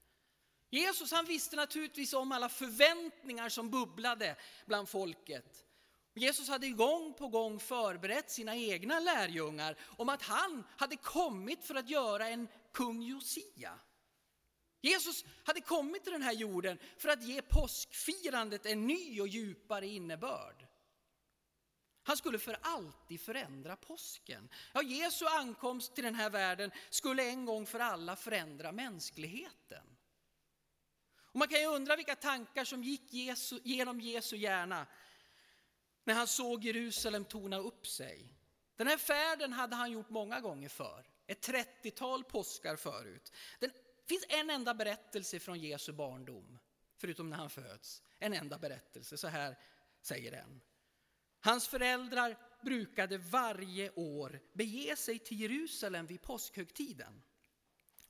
Jesus 0.71 1.13
han 1.13 1.25
visste 1.25 1.57
naturligtvis 1.57 2.13
om 2.13 2.33
alla 2.33 2.49
förväntningar 2.49 3.49
som 3.49 3.71
bubblade 3.71 4.37
bland 4.67 4.89
folket. 4.89 5.65
Jesus 6.15 6.49
hade 6.49 6.69
gång 6.69 7.15
på 7.15 7.29
gång 7.29 7.61
förberett 7.61 8.31
sina 8.31 8.57
egna 8.57 9.01
lärjungar 9.01 9.77
om 9.99 10.09
att 10.09 10.23
han 10.23 10.65
hade 10.77 10.97
kommit 10.97 11.65
för 11.65 11.75
att 11.75 11.89
göra 11.89 12.29
en 12.29 12.49
kung 12.73 13.03
Josia. 13.03 13.79
Jesus 14.81 15.25
hade 15.45 15.61
kommit 15.61 16.05
till 16.05 16.13
den 16.13 16.23
här 16.23 16.33
jorden 16.33 16.79
för 16.99 17.09
att 17.09 17.23
ge 17.23 17.43
påskfirandet 17.43 18.67
en 18.67 18.87
ny 18.87 19.21
och 19.21 19.29
djupare 19.29 19.87
innebörd. 19.87 20.67
Han 22.03 22.17
skulle 22.17 22.39
för 22.39 22.59
alltid 22.63 23.21
förändra 23.21 23.77
påsken. 23.77 24.49
Ja, 24.75 24.83
Jesu 24.83 25.27
ankomst 25.27 25.95
till 25.95 26.05
den 26.05 26.15
här 26.15 26.31
världen 26.31 26.71
skulle 26.91 27.23
en 27.29 27.45
gång 27.45 27.67
för 27.67 27.81
alla 27.81 28.17
förändra 28.17 28.73
mänskligheten. 28.73 29.97
Och 31.33 31.39
man 31.39 31.49
kan 31.49 31.61
ju 31.61 31.67
undra 31.67 31.97
vilka 31.97 32.17
tankar 32.17 32.65
som 32.65 32.85
gick 32.85 33.13
Jesu, 33.13 33.61
genom 33.65 34.01
Jesu 34.01 34.37
hjärna 34.37 34.87
när 36.05 36.15
han 36.15 36.27
såg 36.27 36.65
Jerusalem 36.65 37.25
torna 37.25 37.59
upp 37.59 37.87
sig. 37.87 38.35
Den 38.77 38.87
här 38.87 38.97
färden 38.97 39.53
hade 39.53 39.77
han 39.77 39.93
gjort 39.93 40.11
många 40.11 40.41
gånger 40.41 40.69
för, 40.69 41.07
ett 41.31 41.49
30-tal 41.49 42.25
påskar 42.25 42.77
förut. 42.77 43.33
Det 43.59 43.73
finns 44.07 44.25
en 44.29 44.51
enda 44.51 44.75
berättelse 44.75 45.41
från 45.41 45.61
Jesu 45.61 45.93
barndom, 45.93 46.59
förutom 46.97 47.31
när 47.31 47.37
han 47.37 47.51
föds. 47.51 48.03
En 48.19 48.33
enda 48.33 48.59
berättelse, 48.59 49.17
så 49.17 49.29
här 49.29 49.59
säger 50.01 50.31
den. 50.31 50.61
Hans 51.41 51.69
föräldrar 51.69 52.39
brukade 52.63 53.19
varje 53.19 53.91
år 53.91 54.41
bege 54.53 54.97
sig 54.97 55.19
till 55.19 55.41
Jerusalem 55.41 56.07
vid 56.07 56.23
påskhögtiden. 56.23 57.23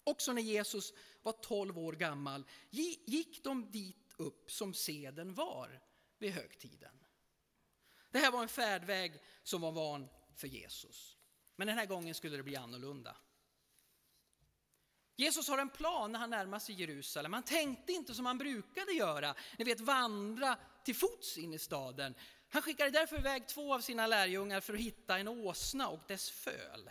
Också 0.05 0.33
när 0.33 0.43
Jesus 0.43 0.93
var 1.23 1.33
12 1.33 1.79
år 1.79 1.93
gammal 1.93 2.45
gick 2.71 3.45
de 3.45 3.71
dit 3.71 4.15
upp 4.17 4.51
som 4.51 4.75
seden 4.75 5.35
var 5.35 5.81
vid 6.19 6.33
högtiden. 6.33 7.05
Det 8.11 8.19
här 8.19 8.33
var 8.33 8.43
en 8.43 8.49
färdväg 8.49 9.23
som 9.43 9.61
var 9.61 9.73
van 9.73 10.09
för 10.35 10.49
Jesus. 10.49 11.20
Men 11.61 11.67
den 11.67 11.79
här 11.79 11.87
gången 11.87 12.15
skulle 12.15 12.37
det 12.37 12.43
bli 12.43 12.57
annorlunda. 12.57 13.17
Jesus 15.17 15.49
har 15.49 15.59
en 15.59 15.69
plan 15.69 16.13
när 16.13 16.19
han 16.19 16.31
närmar 16.31 16.59
sig 16.59 16.75
Jerusalem. 16.75 17.33
Han 17.33 17.43
tänkte 17.43 17.93
inte 17.93 18.15
som 18.15 18.27
han 18.27 18.39
brukade 18.39 18.93
göra, 18.93 19.35
ni 19.59 19.65
vet 19.65 19.81
vandra 19.81 20.59
till 20.85 20.97
fots 20.97 21.39
in 21.39 21.55
i 21.55 21.59
staden. 21.59 22.15
Han 22.49 22.63
skickade 22.63 22.91
därför 22.91 23.19
iväg 23.19 23.49
två 23.49 23.75
av 23.75 23.81
sina 23.81 24.07
lärjungar 24.07 24.61
för 24.61 24.75
att 24.75 24.81
hitta 24.81 25.19
en 25.19 25.29
åsna 25.29 25.89
och 25.89 26.01
dess 26.09 26.31
föl. 26.31 26.91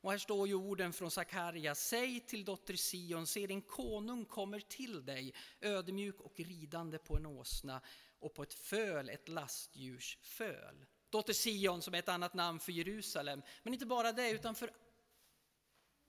Och 0.00 0.10
här 0.10 0.18
står 0.18 0.48
ju 0.48 0.54
orden 0.54 0.92
från 0.92 1.10
Sakarja. 1.10 1.74
Säg 1.74 2.20
till 2.20 2.44
dotter 2.44 2.76
Sion, 2.76 3.26
se 3.26 3.46
din 3.46 3.62
konung 3.62 4.24
kommer 4.24 4.60
till 4.60 5.04
dig, 5.04 5.34
ödmjuk 5.60 6.20
och 6.20 6.40
ridande 6.40 6.98
på 6.98 7.16
en 7.16 7.26
åsna 7.26 7.80
och 8.18 8.34
på 8.34 8.42
ett 8.42 8.54
föl, 8.54 9.08
ett 9.08 9.28
lastdjurs 9.28 10.18
föl. 10.22 10.86
Dotter 11.12 11.32
Sion 11.32 11.82
som 11.82 11.94
är 11.94 11.98
ett 11.98 12.08
annat 12.08 12.34
namn 12.34 12.60
för 12.60 12.72
Jerusalem, 12.72 13.42
men 13.62 13.72
inte 13.74 13.86
bara 13.86 14.12
det 14.12 14.30
utan 14.30 14.54
för 14.54 14.70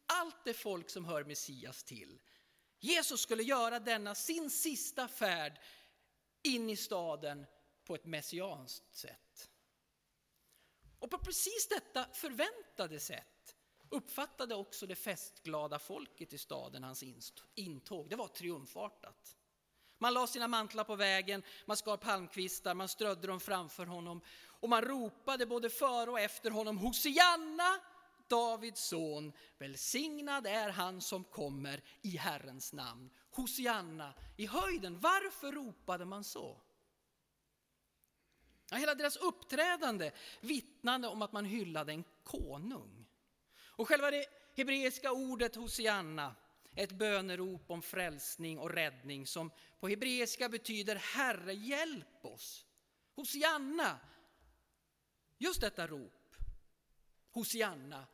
allt 0.05 0.45
det 0.45 0.53
folk 0.53 0.89
som 0.89 1.05
hör 1.05 1.23
Messias 1.23 1.83
till. 1.83 2.19
Jesus 2.79 3.21
skulle 3.21 3.43
göra 3.43 3.79
denna 3.79 4.15
sin 4.15 4.49
sista 4.49 5.07
färd 5.07 5.59
in 6.43 6.69
i 6.69 6.75
staden 6.75 7.45
på 7.83 7.95
ett 7.95 8.05
messianskt 8.05 8.95
sätt. 8.95 9.49
Och 10.99 11.11
på 11.11 11.17
precis 11.17 11.67
detta 11.67 12.05
förväntade 12.13 12.99
sätt 12.99 13.55
uppfattade 13.89 14.55
också 14.55 14.87
det 14.87 14.95
festglada 14.95 15.79
folket 15.79 16.33
i 16.33 16.37
staden 16.37 16.83
hans 16.83 17.03
intåg. 17.55 18.09
Det 18.09 18.15
var 18.15 18.27
triumfartat. 18.27 19.02
Man 20.03 20.13
la 20.13 20.27
sina 20.27 20.47
mantlar 20.47 20.83
på 20.83 20.95
vägen, 20.95 21.43
man 21.65 21.77
skar 21.77 21.97
palmkvistar, 21.97 22.73
man 22.73 22.87
strödde 22.87 23.27
dem 23.27 23.39
framför 23.39 23.85
honom 23.85 24.21
och 24.47 24.69
man 24.69 24.81
ropade 24.81 25.45
både 25.45 25.69
före 25.69 26.11
och 26.11 26.19
efter 26.19 26.51
honom 26.51 26.77
Hosianna, 26.77 27.79
Davids 28.27 28.81
son, 28.81 29.33
välsignad 29.57 30.47
är 30.47 30.69
han 30.69 31.01
som 31.01 31.23
kommer 31.23 31.81
i 32.01 32.17
Herrens 32.17 32.73
namn. 32.73 33.09
Hosianna 33.31 34.13
i 34.37 34.45
höjden. 34.45 34.99
Varför 34.99 35.51
ropade 35.51 36.05
man 36.05 36.23
så? 36.23 36.61
Ja, 38.71 38.77
hela 38.77 38.95
deras 38.95 39.17
uppträdande 39.17 40.11
vittnade 40.41 41.07
om 41.07 41.21
att 41.21 41.31
man 41.31 41.45
hyllade 41.45 41.91
en 41.91 42.03
konung. 42.23 43.05
Och 43.61 43.87
själva 43.87 44.11
det 44.11 44.25
hebreiska 44.55 45.11
ordet 45.11 45.55
Hosianna, 45.55 46.35
ett 46.75 46.91
bönerop 46.91 47.71
om 47.71 47.81
frälsning 47.81 48.59
och 48.59 48.71
räddning 48.71 49.27
som 49.27 49.51
på 49.79 49.87
hebreiska 49.87 50.49
betyder 50.49 50.95
Herre 50.95 51.53
hjälp 51.53 52.25
oss. 52.25 52.65
Hosianna, 53.15 53.99
just 55.37 55.61
detta 55.61 55.87
rop, 55.87 56.35
Hosianna, 57.31 58.07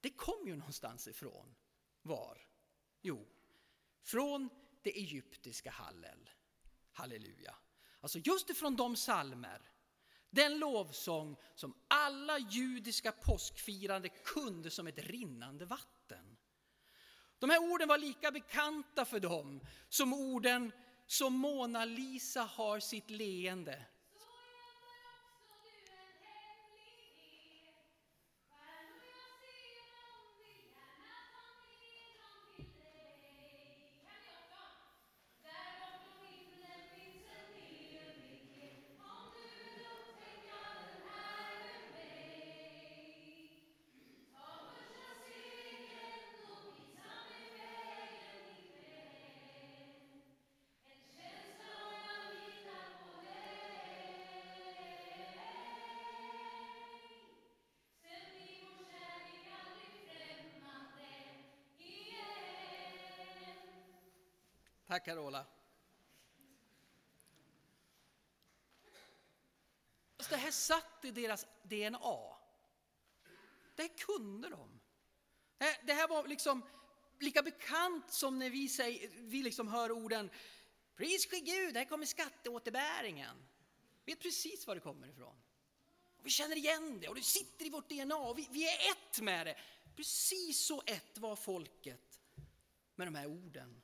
det 0.00 0.10
kom 0.10 0.48
ju 0.48 0.56
någonstans 0.56 1.08
ifrån. 1.08 1.54
Var? 2.02 2.38
Jo, 3.02 3.26
från 4.02 4.48
det 4.82 4.98
egyptiska 4.98 5.70
Hallel. 5.70 6.30
Halleluja. 6.92 7.56
Alltså 8.00 8.18
just 8.18 8.50
ifrån 8.50 8.76
de 8.76 8.96
salmer 8.96 9.70
den 10.34 10.58
lovsång 10.58 11.36
som 11.54 11.74
alla 11.88 12.38
judiska 12.38 13.12
påskfirande 13.12 14.08
kunde 14.08 14.70
som 14.70 14.86
ett 14.86 14.98
rinnande 14.98 15.64
vatten. 15.64 16.23
De 17.44 17.50
här 17.50 17.72
orden 17.72 17.88
var 17.88 17.98
lika 17.98 18.30
bekanta 18.30 19.04
för 19.04 19.20
dem 19.20 19.60
som 19.88 20.14
orden 20.14 20.72
som 21.06 21.34
Mona 21.34 21.84
Lisa 21.84 22.42
har 22.42 22.80
sitt 22.80 23.10
leende. 23.10 23.86
Tack 64.94 65.04
Carola. 65.04 65.46
Det 70.28 70.36
här 70.36 70.50
satt 70.50 71.04
i 71.04 71.10
deras 71.10 71.46
DNA. 71.62 72.36
Det 73.74 73.88
kunde 73.88 74.48
de. 74.48 74.80
Det 75.58 75.92
här 75.92 76.08
var 76.08 76.28
liksom 76.28 76.62
lika 77.20 77.42
bekant 77.42 78.12
som 78.12 78.38
när 78.38 78.50
vi, 78.50 78.68
säger, 78.68 79.10
vi 79.14 79.42
liksom 79.42 79.68
hör 79.68 79.92
orden 79.92 80.30
Pris 80.96 81.26
ske 81.26 81.40
Gud, 81.40 81.76
här 81.76 81.84
kommer 81.84 82.06
skatteåterbäringen. 82.06 83.46
Vi 84.04 84.12
vet 84.12 84.22
precis 84.22 84.66
var 84.66 84.74
det 84.74 84.80
kommer 84.80 85.08
ifrån. 85.08 85.36
Vi 86.22 86.30
känner 86.30 86.56
igen 86.56 87.00
det 87.00 87.08
och 87.08 87.14
det 87.14 87.22
sitter 87.22 87.66
i 87.66 87.70
vårt 87.70 87.88
DNA 87.88 88.16
och 88.16 88.38
vi, 88.38 88.48
vi 88.50 88.68
är 88.68 88.90
ett 88.90 89.20
med 89.20 89.46
det. 89.46 89.56
Precis 89.96 90.66
så 90.66 90.82
ett 90.86 91.18
var 91.18 91.36
folket 91.36 92.20
med 92.94 93.06
de 93.06 93.14
här 93.14 93.26
orden. 93.26 93.83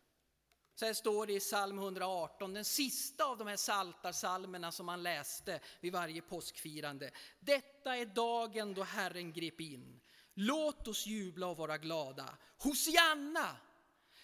Så 0.81 0.87
här 0.87 0.95
står 0.95 1.27
det 1.27 1.33
i 1.33 1.41
psalm 1.41 1.79
118, 1.79 2.55
den 2.55 2.65
sista 2.65 3.25
av 3.25 3.39
de 3.39 3.47
här 3.47 3.57
saltarsalmerna 3.57 4.73
som 4.73 4.87
man 4.87 5.03
läste 5.03 5.61
vid 5.81 5.93
varje 5.93 6.23
påskfirande. 6.23 7.11
Detta 7.41 7.97
är 7.97 8.07
dagen 8.07 8.75
då 8.75 8.83
Herren 8.83 9.33
grep 9.33 9.61
in. 9.61 10.01
Låt 10.35 10.89
oss 10.89 11.07
jubla 11.07 11.47
och 11.47 11.57
vara 11.57 11.79
glada. 11.79 12.37
Hosianna! 12.59 13.57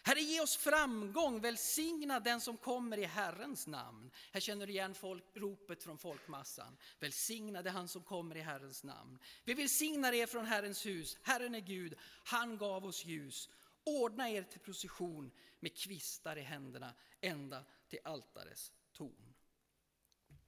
Herre, 0.03 0.21
ge 0.21 0.41
oss 0.41 0.57
framgång, 0.57 1.41
välsigna 1.41 2.21
den 2.21 2.41
som 2.41 2.57
kommer 2.57 2.99
i 2.99 3.05
Herrens 3.05 3.67
namn. 3.67 4.11
Här 4.33 4.41
känner 4.41 4.67
du 4.67 4.73
igen 4.73 4.95
folk, 4.95 5.25
ropet 5.35 5.83
från 5.83 5.99
folkmassan. 5.99 6.77
Välsigna 7.01 7.63
det 7.63 7.71
han 7.71 7.89
som 7.89 8.03
kommer 8.03 8.37
i 8.37 8.41
Herrens 8.41 8.85
namn. 8.85 9.19
Vi 9.45 9.55
välsignar 9.55 10.13
er 10.13 10.27
från 10.27 10.47
Herrens 10.47 10.87
hus. 10.87 11.17
Herren 11.23 11.55
är 11.55 11.61
Gud, 11.61 11.95
han 12.25 12.59
gav 12.59 12.87
oss 12.87 13.05
ljus. 13.05 13.49
Ordna 13.87 14.31
er 14.31 14.43
till 14.43 14.61
procession 14.61 15.31
med 15.61 15.77
kvistar 15.77 16.37
i 16.37 16.43
händerna 16.43 16.95
ända 17.21 17.65
till 17.89 17.99
altarets 18.05 18.73
torn. 18.93 19.35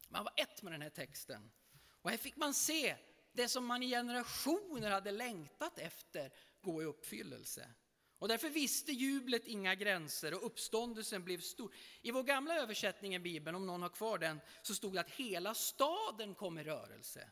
Man 0.08 0.24
var 0.24 0.32
ett 0.36 0.62
med 0.62 0.72
den 0.72 0.82
här 0.82 0.90
texten. 0.90 1.50
Och 1.88 2.10
här 2.10 2.16
fick 2.16 2.36
man 2.36 2.54
se 2.54 2.96
det 3.32 3.48
som 3.48 3.66
man 3.66 3.82
i 3.82 3.88
generationer 3.88 4.90
hade 4.90 5.10
längtat 5.10 5.78
efter 5.78 6.32
gå 6.60 6.82
i 6.82 6.84
uppfyllelse. 6.84 7.74
Och 8.18 8.28
därför 8.28 8.48
visste 8.48 8.92
jublet 8.92 9.46
inga 9.46 9.74
gränser 9.74 10.34
och 10.34 10.46
uppståndelsen 10.46 11.24
blev 11.24 11.40
stor. 11.40 11.74
I 12.02 12.10
vår 12.10 12.22
gamla 12.22 12.54
översättning 12.54 13.14
i 13.14 13.18
Bibeln, 13.18 13.56
om 13.56 13.66
någon 13.66 13.82
har 13.82 13.88
kvar 13.88 14.18
den, 14.18 14.40
så 14.62 14.74
stod 14.74 14.94
det 14.94 15.00
att 15.00 15.10
hela 15.10 15.54
staden 15.54 16.34
kom 16.34 16.58
i 16.58 16.64
rörelse. 16.64 17.30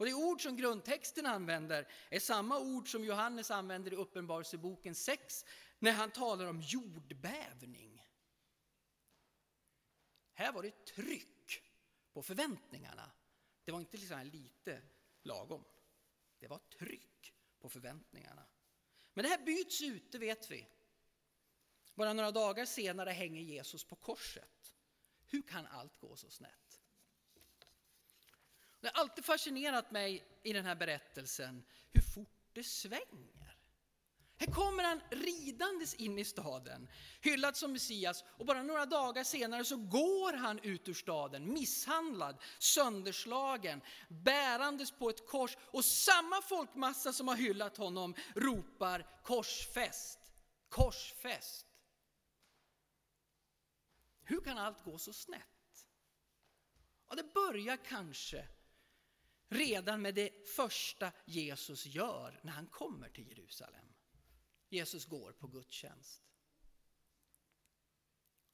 Och 0.00 0.06
det 0.06 0.14
ord 0.14 0.42
som 0.42 0.56
grundtexten 0.56 1.26
använder 1.26 1.88
är 2.10 2.20
samma 2.20 2.60
ord 2.60 2.90
som 2.90 3.04
Johannes 3.04 3.50
använder 3.50 3.92
i 3.92 3.96
Uppenbarelseboken 3.96 4.94
6 4.94 5.44
när 5.78 5.92
han 5.92 6.10
talar 6.10 6.46
om 6.46 6.60
jordbävning. 6.60 8.04
Här 10.32 10.52
var 10.52 10.62
det 10.62 10.84
tryck 10.84 11.62
på 12.12 12.22
förväntningarna. 12.22 13.10
Det 13.64 13.72
var 13.72 13.80
inte 13.80 13.96
liksom 13.96 14.26
lite 14.26 14.82
lagom. 15.22 15.64
Det 16.38 16.48
var 16.48 16.58
tryck 16.58 17.34
på 17.58 17.68
förväntningarna. 17.68 18.46
Men 19.14 19.22
det 19.22 19.28
här 19.28 19.44
byts 19.44 19.82
ut, 19.82 20.12
det 20.12 20.18
vet 20.18 20.50
vi. 20.50 20.68
Bara 21.94 22.12
några 22.12 22.30
dagar 22.30 22.64
senare 22.64 23.10
hänger 23.10 23.42
Jesus 23.42 23.84
på 23.84 23.96
korset. 23.96 24.74
Hur 25.26 25.42
kan 25.42 25.66
allt 25.66 26.00
gå 26.00 26.16
så 26.16 26.30
snett? 26.30 26.69
Det 28.80 28.90
har 28.94 29.00
alltid 29.00 29.24
fascinerat 29.24 29.90
mig 29.90 30.24
i 30.42 30.52
den 30.52 30.66
här 30.66 30.74
berättelsen 30.74 31.64
hur 31.92 32.00
fort 32.00 32.50
det 32.52 32.64
svänger. 32.64 33.40
Här 34.40 34.52
kommer 34.52 34.84
han 34.84 35.00
ridandes 35.10 35.94
in 35.94 36.18
i 36.18 36.24
staden, 36.24 36.88
hyllad 37.20 37.56
som 37.56 37.72
Messias 37.72 38.24
och 38.38 38.46
bara 38.46 38.62
några 38.62 38.86
dagar 38.86 39.24
senare 39.24 39.64
så 39.64 39.76
går 39.76 40.32
han 40.32 40.58
ut 40.58 40.88
ur 40.88 40.94
staden 40.94 41.52
misshandlad, 41.52 42.42
sönderslagen, 42.58 43.80
bärandes 44.08 44.90
på 44.90 45.10
ett 45.10 45.26
kors 45.26 45.56
och 45.60 45.84
samma 45.84 46.42
folkmassa 46.42 47.12
som 47.12 47.28
har 47.28 47.36
hyllat 47.36 47.76
honom 47.76 48.14
ropar 48.34 49.06
korsfäst, 49.24 50.18
korsfäst. 50.68 51.66
Hur 54.22 54.40
kan 54.40 54.58
allt 54.58 54.84
gå 54.84 54.98
så 54.98 55.12
snett? 55.12 55.86
Ja, 57.08 57.14
det 57.14 57.34
börjar 57.34 57.76
kanske 57.76 58.48
redan 59.50 60.02
med 60.02 60.14
det 60.14 60.48
första 60.48 61.12
Jesus 61.24 61.86
gör 61.86 62.40
när 62.42 62.52
han 62.52 62.66
kommer 62.66 63.08
till 63.08 63.28
Jerusalem. 63.28 63.86
Jesus 64.68 65.04
går 65.04 65.32
på 65.32 65.46
gudstjänst. 65.46 66.22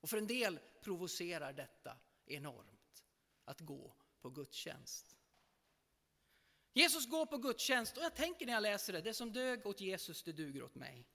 Och 0.00 0.10
för 0.10 0.18
en 0.18 0.26
del 0.26 0.58
provocerar 0.80 1.52
detta 1.52 1.98
enormt, 2.26 3.04
att 3.44 3.60
gå 3.60 3.96
på 4.20 4.30
gudstjänst. 4.30 5.16
Jesus 6.72 7.06
går 7.06 7.26
på 7.26 7.38
gudstjänst 7.38 7.96
och 7.96 8.02
jag 8.02 8.14
tänker 8.14 8.46
när 8.46 8.52
jag 8.52 8.62
läser 8.62 8.92
det, 8.92 9.00
det 9.00 9.14
som 9.14 9.32
dög 9.32 9.66
åt 9.66 9.80
Jesus, 9.80 10.22
det 10.22 10.32
duger 10.32 10.62
åt 10.62 10.74
mig. 10.74 11.06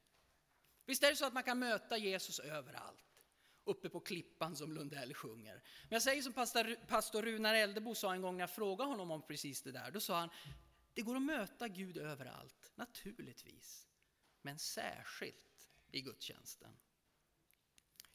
Visst 0.86 1.04
är 1.04 1.10
det 1.10 1.15
så 1.15 1.26
att 1.26 1.34
man 1.34 1.44
kan 1.44 1.60
möta 1.60 1.98
Jesus 1.98 2.39
överallt, 2.39 3.11
uppe 3.63 3.89
på 3.89 4.00
klippan 4.00 4.56
som 4.56 4.74
Lundell 4.74 5.13
sjunger. 5.13 5.54
Men 5.54 5.95
jag 5.95 6.02
säger 6.02 6.21
som 6.21 6.34
pastor, 6.34 6.76
pastor 6.88 7.21
Runar 7.21 7.56
Eldebo 7.56 7.95
sa 7.95 8.13
en 8.13 8.21
gång 8.21 8.38
när 8.38 8.43
jag 8.43 8.56
frågade 8.56 8.89
honom 8.89 9.12
om 9.12 9.28
precis 9.28 9.62
det 9.62 9.71
där, 9.71 9.91
då 9.91 10.00
sa 10.00 10.19
han, 10.19 10.30
det 10.93 11.02
går 11.02 11.15
att 11.15 11.21
möta 11.21 11.67
Gud 11.67 11.97
överallt, 11.97 12.71
naturligtvis 12.76 13.88
men 14.41 14.60
särskilt 14.60 15.69
i 15.91 16.02
gudstjänsten. 16.02 16.78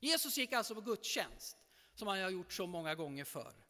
Jesus 0.01 0.39
gick 0.39 0.53
alltså 0.53 0.75
på 0.75 0.81
gudstjänst, 0.81 1.57
som 1.95 2.09
han 2.09 2.21
har 2.21 2.31
gjort 2.31 2.53
så 2.53 2.67
många 2.67 2.95
gånger 2.95 3.25
förr. 3.25 3.66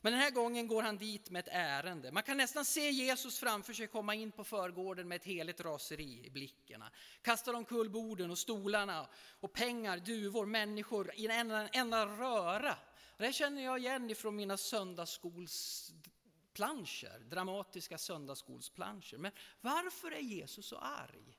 Men 0.00 0.12
den 0.12 0.22
här 0.22 0.30
gången 0.30 0.68
går 0.68 0.82
han 0.82 0.98
dit 0.98 1.30
med 1.30 1.40
ett 1.40 1.48
ärende. 1.52 2.12
Man 2.12 2.22
kan 2.22 2.36
nästan 2.36 2.64
se 2.64 2.90
Jesus 2.90 3.38
framför 3.38 3.72
sig 3.72 3.86
komma 3.86 4.14
in 4.14 4.32
på 4.32 4.44
förgården 4.44 5.08
med 5.08 5.16
ett 5.16 5.24
heligt 5.24 5.60
raseri 5.60 6.26
i 6.26 6.30
blicken. 6.30 6.84
Kastar 7.22 7.54
omkull 7.54 7.90
borden 7.90 8.30
och 8.30 8.38
stolarna 8.38 9.08
och 9.40 9.52
pengar, 9.52 9.98
duvor, 9.98 10.46
människor 10.46 11.14
i 11.14 11.26
en 11.26 11.50
enda 11.72 12.06
röra. 12.06 12.76
Det 13.16 13.24
här 13.24 13.32
känner 13.32 13.62
jag 13.62 13.78
igen 13.78 14.10
ifrån 14.10 14.36
mina 14.36 14.56
söndagsskolsplanscher, 14.56 17.18
dramatiska 17.18 17.98
söndagsskolsplanscher. 17.98 19.18
Men 19.18 19.32
varför 19.60 20.10
är 20.10 20.20
Jesus 20.20 20.66
så 20.66 20.76
arg? 20.76 21.38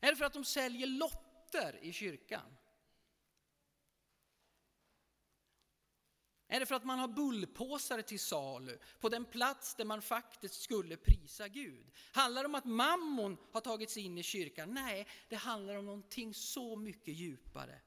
Är 0.00 0.10
det 0.10 0.16
för 0.16 0.24
att 0.24 0.32
de 0.32 0.44
säljer 0.44 0.86
lotter 0.86 1.78
i 1.82 1.92
kyrkan? 1.92 2.56
Är 6.52 6.60
det 6.60 6.66
för 6.66 6.74
att 6.74 6.84
man 6.84 6.98
har 6.98 7.08
bullpåsar 7.08 8.02
till 8.02 8.20
salu 8.20 8.78
på 9.00 9.08
den 9.08 9.24
plats 9.24 9.74
där 9.74 9.84
man 9.84 10.02
faktiskt 10.02 10.62
skulle 10.62 10.96
prisa 10.96 11.48
Gud? 11.48 11.90
Handlar 12.12 12.42
det 12.42 12.46
om 12.46 12.54
att 12.54 12.64
mammon 12.64 13.36
har 13.52 13.60
tagit 13.60 13.90
sig 13.90 14.02
in 14.02 14.18
i 14.18 14.22
kyrkan? 14.22 14.74
Nej, 14.74 15.06
det 15.28 15.36
handlar 15.36 15.76
om 15.76 15.86
någonting 15.86 16.34
så 16.34 16.76
mycket 16.76 17.14
djupare. 17.14 17.80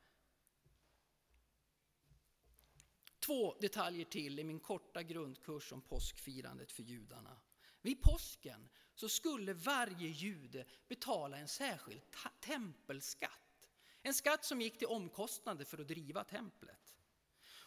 Två 3.20 3.56
detaljer 3.62 4.06
till 4.06 4.40
i 4.40 4.44
min 4.44 4.60
korta 4.60 5.04
grundkurs 5.04 5.72
om 5.72 5.82
påskfirandet 5.82 6.72
för 6.72 6.84
judarna. 6.84 7.38
Vid 7.82 8.02
påsken 8.02 8.70
så 8.96 9.10
skulle 9.10 9.54
varje 9.54 10.08
jude 10.08 10.66
betala 10.88 11.38
en 11.38 11.48
särskild 11.48 12.02
tempelskatt. 12.40 13.70
En 14.02 14.14
skatt 14.14 14.46
som 14.46 14.62
gick 14.62 14.78
till 14.78 14.88
omkostnader 14.88 15.66
för 15.66 15.78
att 15.78 15.88
driva 15.88 16.24
templet. 16.24 16.96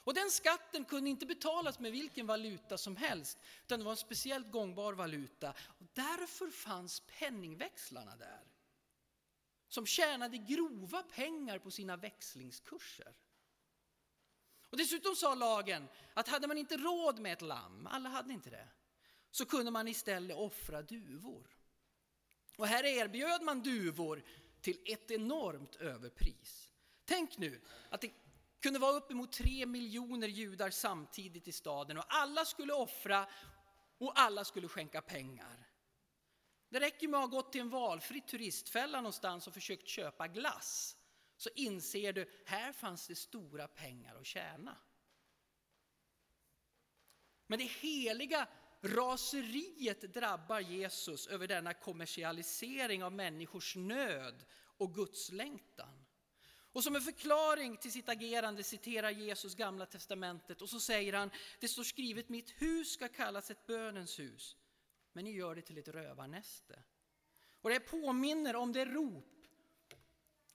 Och 0.09 0.15
den 0.15 0.31
skatten 0.31 0.85
kunde 0.85 1.11
inte 1.11 1.27
betalas 1.27 1.79
med 1.79 1.93
vilken 1.93 2.27
valuta 2.27 2.79
som 2.79 2.97
helst, 2.97 3.39
utan 3.65 3.79
det 3.79 3.85
var 3.85 3.93
en 3.93 3.97
speciellt 3.97 4.51
gångbar 4.51 4.93
valuta. 4.93 5.51
Och 5.51 5.87
därför 5.93 6.51
fanns 6.51 7.01
penningväxlarna 7.01 8.17
där, 8.17 8.41
som 9.69 9.87
tjänade 9.87 10.39
grova 10.39 11.03
pengar 11.03 11.59
på 11.59 11.71
sina 11.71 11.97
växlingskurser. 11.97 13.17
Och 14.71 14.77
dessutom 14.77 15.17
sa 15.17 15.35
lagen 15.35 15.89
att 16.15 16.29
hade 16.29 16.47
man 16.47 16.59
inte 16.59 16.77
råd 16.77 17.19
med 17.19 17.33
ett 17.33 17.43
lamm, 17.43 17.87
alla 17.87 18.09
hade 18.09 18.33
inte 18.33 18.51
det, 18.51 18.69
så 19.31 19.47
kunde 19.47 19.71
man 19.71 19.89
istället 19.89 20.37
offra 20.37 20.83
duvor. 20.83 21.57
Och 22.57 22.67
här 22.67 22.85
erbjöd 22.85 23.43
man 23.43 23.63
duvor 23.63 24.23
till 24.61 24.79
ett 24.85 25.11
enormt 25.11 25.77
överpris. 25.77 26.73
Tänk 27.05 27.39
nu 27.39 27.61
att 27.91 28.01
det 28.01 28.13
kunde 28.61 28.79
vara 28.79 28.93
uppemot 28.93 29.33
tre 29.33 29.67
miljoner 29.67 30.29
judar 30.29 30.71
samtidigt 30.71 31.49
i 31.49 31.53
staden 31.53 31.99
och 31.99 32.05
alla 32.09 32.45
skulle 32.45 32.73
offra 32.73 33.27
och 33.99 34.21
alla 34.21 34.45
skulle 34.45 34.69
skänka 34.69 35.03
pengar. 35.03 35.69
Det 36.69 36.81
räcker 36.81 37.09
med 37.09 37.21
att 37.21 37.31
ha 37.31 37.37
gått 37.37 37.53
till 37.53 37.61
en 37.61 37.71
valfri 37.71 38.21
turistfälla 38.21 39.01
någonstans 39.01 39.47
och 39.47 39.55
försökt 39.55 39.89
köpa 39.89 40.29
glass 40.29 40.97
så 41.37 41.51
inser 41.55 42.13
du, 42.13 42.31
här 42.47 42.73
fanns 42.73 43.07
det 43.07 43.15
stora 43.15 43.69
pengar 43.69 44.17
att 44.17 44.27
tjäna. 44.27 44.77
Men 47.47 47.59
det 47.59 47.65
heliga 47.65 48.49
raseriet 48.81 50.01
drabbar 50.01 50.61
Jesus 50.61 51.27
över 51.27 51.47
denna 51.47 51.75
kommersialisering 51.75 53.05
av 53.05 53.13
människors 53.13 53.77
nöd 53.77 54.45
och 54.53 54.95
Guds 54.95 55.33
längtan. 55.33 56.05
Och 56.73 56.85
som 56.85 56.97
en 56.97 57.03
förklaring 57.03 57.77
till 57.77 57.93
sitt 57.93 58.09
agerande 58.09 58.63
citerar 58.63 59.11
Jesus 59.11 59.55
gamla 59.55 59.87
testamentet 59.87 60.63
och 60.63 60.69
så 60.69 60.81
säger 60.81 61.13
han, 61.13 61.31
det 61.61 61.69
står 61.69 61.83
skrivet 61.83 62.29
mitt 62.29 62.51
hus 62.51 62.93
ska 62.93 63.09
kallas 63.09 63.51
ett 63.51 63.67
bönens 63.67 64.19
hus, 64.19 64.57
men 65.13 65.25
ni 65.25 65.31
gör 65.31 65.55
det 65.55 65.63
till 65.63 65.79
ett 65.79 65.89
rövarnäste. 65.89 66.83
Och 67.61 67.71
det 67.71 67.81
påminner 67.81 68.57
om 68.57 68.73
det 68.73 68.85
rop 68.85 69.47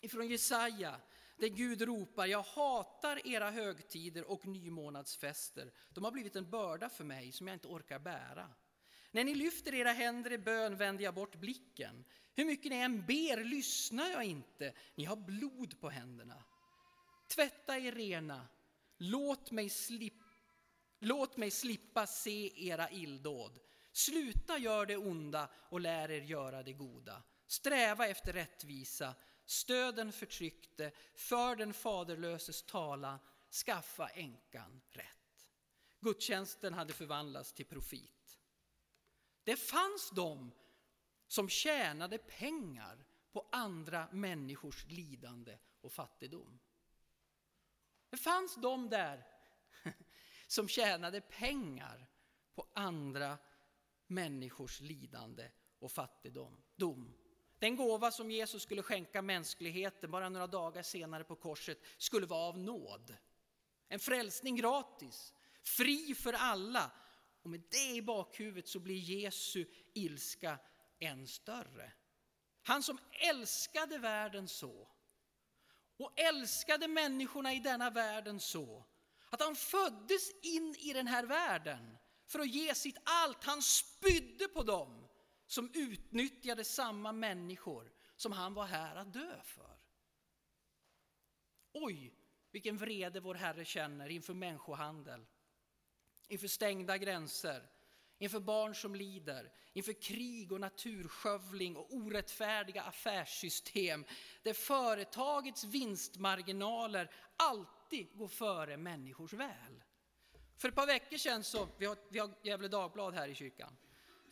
ifrån 0.02 0.28
Jesaja 0.28 1.02
där 1.38 1.48
Gud 1.48 1.82
ropar, 1.82 2.26
jag 2.26 2.44
hatar 2.44 3.28
era 3.28 3.52
högtider 3.52 4.32
och 4.32 4.46
nymånadsfester. 4.46 5.74
De 5.90 6.04
har 6.04 6.12
blivit 6.12 6.36
en 6.36 6.50
börda 6.50 6.90
för 6.90 7.04
mig 7.04 7.32
som 7.32 7.48
jag 7.48 7.56
inte 7.56 7.68
orkar 7.68 8.00
bära. 8.00 8.50
När 9.14 9.24
ni 9.24 9.36
lyfter 9.36 9.74
era 9.74 9.92
händer 9.92 10.32
i 10.32 10.38
bön 10.38 10.76
vänder 10.76 11.04
jag 11.04 11.14
bort 11.14 11.36
blicken. 11.36 12.06
Hur 12.36 12.46
mycket 12.46 12.72
ni 12.72 12.78
än 12.78 13.06
ber 13.06 13.44
lyssnar 13.44 14.10
jag 14.10 14.24
inte. 14.24 14.74
Ni 14.96 15.06
har 15.06 15.16
blod 15.16 15.80
på 15.80 15.90
händerna. 15.90 16.44
Tvätta 17.28 17.78
er 17.78 17.92
rena. 17.92 18.48
Låt 18.98 19.52
mig, 19.52 19.70
slip, 19.70 20.14
låt 21.00 21.38
mig 21.38 21.52
slippa 21.52 22.08
se 22.08 22.68
era 22.70 22.90
illdåd. 22.90 23.60
Sluta 23.92 24.58
gör 24.58 24.86
det 24.86 24.98
onda 24.98 25.50
och 25.70 25.80
lär 25.80 26.12
er 26.12 26.22
göra 26.22 26.64
det 26.64 26.74
goda. 26.74 27.24
Sträva 27.48 28.08
efter 28.08 28.34
rättvisa. 28.34 29.16
Stöd 29.46 29.96
den 29.96 30.12
förtryckte. 30.12 30.92
För 31.16 31.56
den 31.56 31.74
faderlöses 31.74 32.64
tala. 32.64 33.20
Skaffa 33.66 34.08
änkan 34.08 34.82
rätt. 34.90 35.48
Gudstjänsten 36.00 36.74
hade 36.74 36.94
förvandlats 36.94 37.54
till 37.54 37.66
profit. 37.66 38.23
Det 39.44 39.56
fanns 39.56 40.10
de 40.10 40.52
som 41.28 41.50
tjänade 41.50 42.18
pengar 42.18 43.06
på 43.32 43.48
andra 43.52 44.08
människors 44.12 44.86
lidande 44.86 45.58
och 45.82 45.92
fattigdom. 45.92 46.60
Det 48.10 48.18
fanns 48.18 48.56
de 48.56 48.90
där 48.90 49.28
som 50.48 50.68
tjänade 50.68 51.22
pengar 51.22 52.08
på 52.56 52.68
andra 52.74 53.38
människors 54.08 54.82
lidande 54.82 55.52
och 55.80 55.92
fattigdom. 55.92 56.64
Den 57.60 57.76
gåva 57.76 58.12
som 58.12 58.32
Jesus 58.32 58.64
skulle 58.64 58.82
skänka 58.82 59.22
mänskligheten 59.22 60.12
bara 60.12 60.30
några 60.30 60.48
dagar 60.48 60.84
senare 60.84 61.24
på 61.24 61.36
korset 61.36 61.80
skulle 61.98 62.26
vara 62.26 62.48
av 62.48 62.58
nåd. 62.58 63.18
En 63.88 64.00
frälsning 64.00 64.56
gratis, 64.56 65.34
fri 65.64 66.16
för 66.16 66.34
alla. 66.34 66.92
Och 67.44 67.50
med 67.50 67.64
det 67.70 67.96
i 67.96 68.02
bakhuvudet 68.02 68.68
så 68.68 68.80
blir 68.80 68.96
Jesu 68.96 69.66
ilska 69.94 70.60
än 71.00 71.28
större. 71.28 71.94
Han 72.62 72.84
som 72.84 73.00
älskade 73.30 73.98
världen 73.98 74.48
så 74.48 74.90
och 75.98 76.20
älskade 76.20 76.88
människorna 76.88 77.54
i 77.54 77.60
denna 77.60 77.90
världen 77.90 78.40
så 78.40 78.86
att 79.30 79.42
han 79.42 79.56
föddes 79.56 80.32
in 80.42 80.76
i 80.80 80.94
den 80.94 81.08
här 81.08 81.24
världen 81.24 81.98
för 82.26 82.40
att 82.40 82.54
ge 82.54 82.76
sitt 82.76 82.98
allt. 83.04 83.44
Han 83.44 83.62
spydde 83.62 84.48
på 84.48 84.64
dem 84.64 85.08
som 85.48 85.72
utnyttjade 85.74 86.64
samma 86.64 87.12
människor 87.12 87.92
som 88.16 88.32
han 88.32 88.54
var 88.54 88.66
här 88.66 88.96
att 88.96 89.14
dö 89.14 89.42
för. 89.44 89.78
Oj, 91.74 92.14
vilken 92.52 92.78
vrede 92.78 93.20
vår 93.20 93.36
Herre 93.36 93.66
känner 93.66 94.10
inför 94.10 94.34
människohandel, 94.34 95.26
inför 96.34 96.48
stängda 96.48 96.98
gränser, 96.98 97.70
inför 98.18 98.40
barn 98.40 98.76
som 98.76 98.96
lider, 98.96 99.52
inför 99.74 100.02
krig 100.02 100.52
och 100.52 100.60
naturskövling 100.60 101.76
och 101.76 101.94
orättfärdiga 101.94 102.82
affärssystem 102.82 104.06
där 104.44 104.54
företagets 104.54 105.64
vinstmarginaler 105.64 107.12
alltid 107.38 108.18
går 108.18 108.28
före 108.28 108.78
människors 108.78 109.34
väl. 109.34 109.84
För 110.58 110.70
ett 110.70 110.76
par 110.76 110.88
veckor 110.88 111.18
sedan, 111.18 111.44
så, 111.44 111.68
vi 111.78 111.86
har, 111.86 111.98
vi 112.10 112.20
har 112.20 112.32
Gävle 112.44 112.68
Dagblad 112.68 113.14
här 113.14 113.28
i 113.28 113.36
kyrkan, 113.36 113.78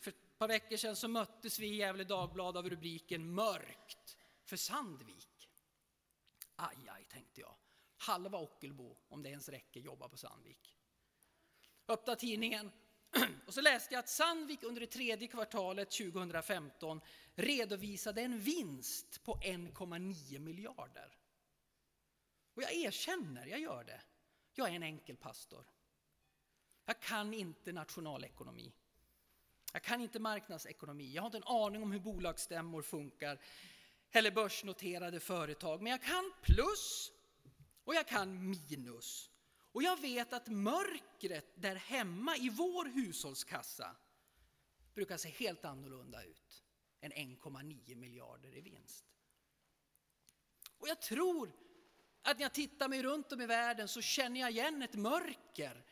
för 0.00 0.10
ett 0.10 0.38
par 0.38 0.48
veckor 0.48 0.76
sedan 0.76 0.96
så 0.96 1.08
möttes 1.08 1.58
vi 1.58 1.66
i 1.66 1.76
Gävle 1.76 2.04
Dagblad 2.04 2.56
av 2.56 2.70
rubriken 2.70 3.34
Mörkt 3.34 4.18
för 4.44 4.56
Sandvik. 4.56 5.50
Aj, 6.56 6.88
aj, 6.88 7.04
tänkte 7.04 7.40
jag. 7.40 7.54
Halva 7.96 8.38
Ockelbo, 8.38 8.96
om 9.08 9.22
det 9.22 9.28
ens 9.30 9.48
räcker, 9.48 9.80
jobbar 9.80 10.08
på 10.08 10.16
Sandvik. 10.16 10.81
Öppnade 11.88 12.20
tidningen, 12.20 12.70
Och 13.46 13.54
så 13.54 13.60
läste 13.60 13.94
jag 13.94 13.98
att 13.98 14.08
Sandvik 14.08 14.62
under 14.62 14.80
det 14.80 14.86
tredje 14.86 15.28
kvartalet 15.28 15.90
2015 15.90 17.00
redovisade 17.34 18.22
en 18.22 18.40
vinst 18.40 19.24
på 19.24 19.36
1,9 19.36 20.38
miljarder. 20.38 21.18
Och 22.54 22.62
jag 22.62 22.72
erkänner, 22.72 23.46
jag 23.46 23.60
gör 23.60 23.84
det. 23.84 24.00
Jag 24.54 24.68
är 24.68 24.72
en 24.72 24.82
enkel 24.82 25.16
pastor. 25.16 25.64
Jag 26.84 27.00
kan 27.00 27.34
inte 27.34 27.72
nationalekonomi. 27.72 28.72
Jag 29.72 29.82
kan 29.82 30.00
inte 30.00 30.18
marknadsekonomi. 30.18 31.12
Jag 31.12 31.22
har 31.22 31.26
inte 31.26 31.38
en 31.38 31.44
aning 31.44 31.82
om 31.82 31.92
hur 31.92 32.00
bolagsstämmor 32.00 32.82
funkar 32.82 33.40
eller 34.10 34.30
börsnoterade 34.30 35.20
företag. 35.20 35.82
Men 35.82 35.90
jag 35.90 36.02
kan 36.02 36.32
plus 36.42 37.12
och 37.84 37.94
jag 37.94 38.08
kan 38.08 38.50
minus. 38.50 39.31
Och 39.72 39.82
jag 39.82 40.00
vet 40.00 40.32
att 40.32 40.48
mörkret 40.48 41.52
där 41.54 41.76
hemma 41.76 42.36
i 42.36 42.48
vår 42.48 42.84
hushållskassa 42.84 43.96
brukar 44.94 45.16
se 45.16 45.28
helt 45.28 45.64
annorlunda 45.64 46.24
ut 46.24 46.64
än 47.00 47.12
1,9 47.12 47.94
miljarder 47.94 48.56
i 48.56 48.60
vinst. 48.60 49.04
Och 50.78 50.88
jag 50.88 51.02
tror 51.02 51.52
att 52.22 52.38
när 52.38 52.44
jag 52.44 52.54
tittar 52.54 52.88
mig 52.88 53.02
runt 53.02 53.32
om 53.32 53.40
i 53.40 53.46
världen 53.46 53.88
så 53.88 54.00
känner 54.00 54.40
jag 54.40 54.50
igen 54.50 54.82
ett 54.82 54.94
mörker 54.94 55.84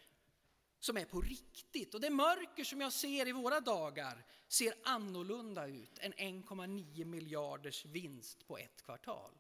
som 0.79 0.97
är 0.97 1.05
på 1.05 1.21
riktigt. 1.21 1.95
Och 1.95 2.01
det 2.01 2.11
mörker 2.11 2.65
som 2.65 2.81
jag 2.81 2.93
ser 2.93 3.29
i 3.29 3.33
våra 3.33 3.61
dagar 3.61 4.27
ser 4.49 4.75
annorlunda 4.85 5.67
ut 5.67 5.99
än 5.99 6.13
1,9 6.13 7.05
miljarders 7.05 7.85
vinst 7.85 8.47
på 8.47 8.59
ett 8.59 8.83
kvartal. 8.83 9.33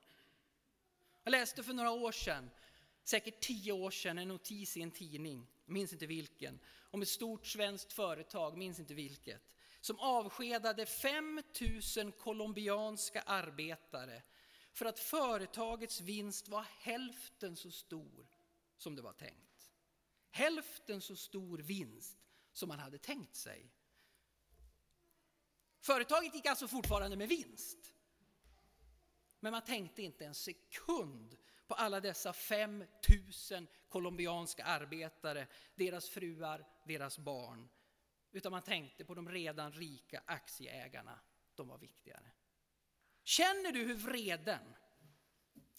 Jag 1.22 1.30
läste 1.30 1.62
för 1.62 1.72
några 1.72 1.90
år 1.90 2.12
sedan, 2.12 2.50
säkert 3.10 3.40
tio 3.40 3.72
år 3.72 3.90
sedan, 3.90 4.18
en 4.18 4.28
notis 4.28 4.76
i 4.76 4.82
en 4.82 4.90
tidning, 4.90 5.46
minns 5.66 5.92
inte 5.92 6.06
vilken, 6.06 6.60
om 6.80 7.02
ett 7.02 7.08
stort 7.08 7.46
svenskt 7.46 7.92
företag, 7.92 8.56
minns 8.56 8.78
inte 8.78 8.94
vilket, 8.94 9.56
som 9.80 9.98
avskedade 9.98 10.86
5 10.86 11.42
000 11.96 12.12
colombianska 12.12 13.22
arbetare 13.22 14.22
för 14.72 14.86
att 14.86 14.98
företagets 14.98 16.00
vinst 16.00 16.48
var 16.48 16.66
hälften 16.78 17.56
så 17.56 17.70
stor 17.70 18.26
som 18.76 18.96
det 18.96 19.02
var 19.02 19.12
tänkt. 19.12 19.70
Hälften 20.30 21.00
så 21.00 21.16
stor 21.16 21.58
vinst 21.58 22.18
som 22.52 22.68
man 22.68 22.78
hade 22.78 22.98
tänkt 22.98 23.36
sig. 23.36 23.70
Företaget 25.80 26.34
gick 26.34 26.46
alltså 26.46 26.68
fortfarande 26.68 27.16
med 27.16 27.28
vinst. 27.28 27.94
Men 29.40 29.52
man 29.52 29.64
tänkte 29.64 30.02
inte 30.02 30.26
en 30.26 30.34
sekund 30.34 31.36
på 31.70 31.74
alla 31.74 32.00
dessa 32.00 32.32
5 32.32 32.84
000 33.50 33.66
colombianska 33.88 34.64
arbetare, 34.64 35.46
deras 35.74 36.08
fruar, 36.08 36.66
deras 36.84 37.18
barn. 37.18 37.68
Utan 38.32 38.52
man 38.52 38.62
tänkte 38.62 39.04
på 39.04 39.14
de 39.14 39.28
redan 39.28 39.72
rika 39.72 40.22
aktieägarna, 40.26 41.20
de 41.54 41.68
var 41.68 41.78
viktigare. 41.78 42.32
Känner 43.24 43.72
du 43.72 43.78
hur 43.78 43.94
vreden 43.94 44.74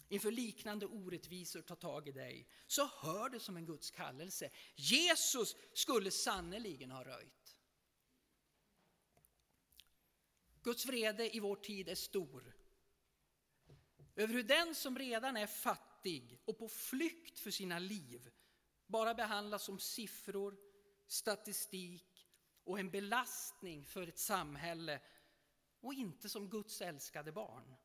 inför 0.10 0.32
liknande 0.32 0.86
orättvisor 0.86 1.62
tar 1.62 1.76
tag 1.76 2.08
i 2.08 2.12
dig, 2.12 2.48
så 2.68 2.90
hör 3.02 3.30
det 3.30 3.40
som 3.40 3.58
en 3.58 3.66
Guds 3.66 3.92
kallelse. 3.92 4.50
Jesus 4.76 5.56
skulle 5.74 6.12
sannerligen 6.12 6.92
ha 6.92 7.04
röjt. 7.04 7.58
Guds 10.62 10.86
vrede 10.86 11.36
i 11.36 11.40
vår 11.40 11.56
tid 11.56 11.90
är 11.90 11.96
stor. 11.96 12.61
Över 14.22 14.34
hur 14.34 14.44
den 14.44 14.76
som 14.76 15.00
redan 15.00 15.38
är 15.38 15.48
fattig 15.48 16.40
och 16.46 16.58
på 16.58 16.68
flykt 16.68 17.40
för 17.40 17.52
sina 17.52 17.80
liv 17.80 18.32
bara 18.88 19.14
behandlas 19.14 19.64
som 19.64 19.80
siffror, 19.80 20.58
statistik 21.08 22.28
och 22.64 22.80
en 22.80 22.92
belastning 22.92 23.86
för 23.86 24.08
ett 24.08 24.20
samhälle 24.20 25.02
och 25.80 25.94
inte 25.94 26.30
som 26.30 26.50
Guds 26.50 26.82
älskade 26.82 27.32
barn. 27.32 27.76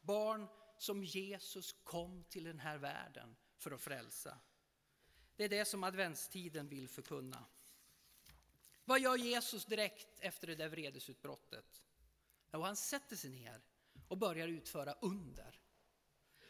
Barn 0.00 0.48
som 0.78 1.04
Jesus 1.04 1.72
kom 1.84 2.24
till 2.24 2.44
den 2.44 2.58
här 2.58 2.78
världen 2.78 3.36
för 3.56 3.70
att 3.70 3.80
frälsa. 3.80 4.38
Det 5.36 5.44
är 5.44 5.48
det 5.48 5.64
som 5.64 5.84
adventstiden 5.84 6.68
vill 6.68 6.88
förkunna. 6.88 7.44
Vad 8.84 9.00
gör 9.00 9.16
Jesus 9.16 9.64
direkt 9.66 10.20
efter 10.20 10.46
det 10.46 10.54
där 10.54 10.68
vredesutbrottet? 10.68 11.82
Jo, 12.52 12.60
han 12.60 12.76
sätter 12.76 13.16
sig 13.16 13.30
ner 13.30 13.62
och 14.08 14.18
börjar 14.18 14.48
utföra 14.48 14.92
under. 14.92 15.60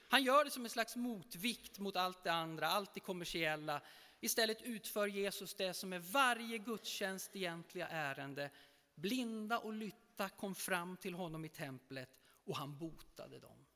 Han 0.08 0.22
gör 0.22 0.44
det 0.44 0.50
som 0.50 0.64
en 0.64 0.70
slags 0.70 0.96
motvikt 0.96 1.78
mot 1.78 1.96
allt 1.96 2.24
det 2.24 2.32
andra, 2.32 2.66
allt 2.68 2.94
det 2.94 3.00
kommersiella. 3.00 3.82
Istället 4.20 4.62
utför 4.62 5.06
Jesus 5.06 5.54
det 5.54 5.74
som 5.74 5.92
är 5.92 5.98
varje 5.98 6.58
gudstjänst 6.58 7.36
egentliga 7.36 7.88
ärende. 7.88 8.50
Blinda 8.94 9.58
och 9.58 9.72
lytta 9.72 10.28
kom 10.28 10.54
fram 10.54 10.96
till 10.96 11.14
honom 11.14 11.44
i 11.44 11.48
templet 11.48 12.18
och 12.44 12.56
han 12.56 12.78
botade 12.78 13.38
dem. 13.38 13.66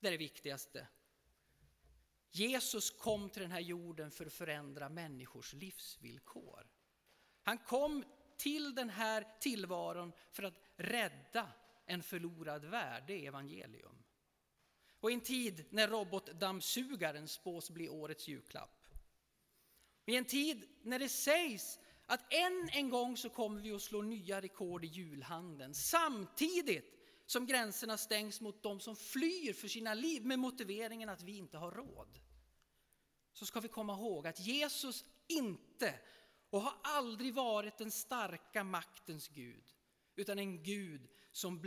Det 0.00 0.06
är 0.06 0.12
det 0.12 0.18
viktigaste. 0.18 0.86
Jesus 2.30 2.90
kom 2.90 3.30
till 3.30 3.42
den 3.42 3.50
här 3.50 3.60
jorden 3.60 4.10
för 4.10 4.26
att 4.26 4.32
förändra 4.32 4.88
människors 4.88 5.52
livsvillkor. 5.52 6.70
Han 7.42 7.58
kom 7.58 8.04
till 8.36 8.74
den 8.74 8.90
här 8.90 9.26
tillvaron 9.40 10.12
för 10.30 10.42
att 10.42 10.60
rädda 10.76 11.48
en 11.86 12.02
förlorad 12.02 12.64
värld, 12.64 13.04
det 13.06 13.12
är 13.12 13.28
evangelium. 13.28 14.02
Och 15.02 15.10
i 15.10 15.14
en 15.14 15.20
tid 15.20 15.64
när 15.70 15.88
robotdammsugaren 15.88 17.28
spås 17.28 17.70
bli 17.70 17.88
årets 17.88 18.28
julklapp. 18.28 18.88
I 20.06 20.16
en 20.16 20.24
tid 20.24 20.68
när 20.82 20.98
det 20.98 21.08
sägs 21.08 21.78
att 22.06 22.32
än 22.32 22.68
en 22.72 22.90
gång 22.90 23.16
så 23.16 23.28
kommer 23.30 23.60
vi 23.60 23.72
att 23.72 23.82
slå 23.82 24.02
nya 24.02 24.40
rekord 24.40 24.84
i 24.84 24.88
julhandeln. 24.88 25.74
Samtidigt 25.74 26.98
som 27.26 27.46
gränserna 27.46 27.96
stängs 27.96 28.40
mot 28.40 28.62
de 28.62 28.80
som 28.80 28.96
flyr 28.96 29.52
för 29.52 29.68
sina 29.68 29.94
liv 29.94 30.26
med 30.26 30.38
motiveringen 30.38 31.08
att 31.08 31.22
vi 31.22 31.36
inte 31.36 31.58
har 31.58 31.70
råd. 31.70 32.18
Så 33.32 33.46
ska 33.46 33.60
vi 33.60 33.68
komma 33.68 33.92
ihåg 33.92 34.26
att 34.26 34.40
Jesus 34.40 35.04
inte 35.28 35.94
och 36.50 36.62
har 36.62 36.74
aldrig 36.82 37.34
varit 37.34 37.78
den 37.78 37.90
starka 37.90 38.64
maktens 38.64 39.28
Gud, 39.28 39.64
utan 40.16 40.38
en 40.38 40.62
Gud 40.62 41.08
som 41.32 41.60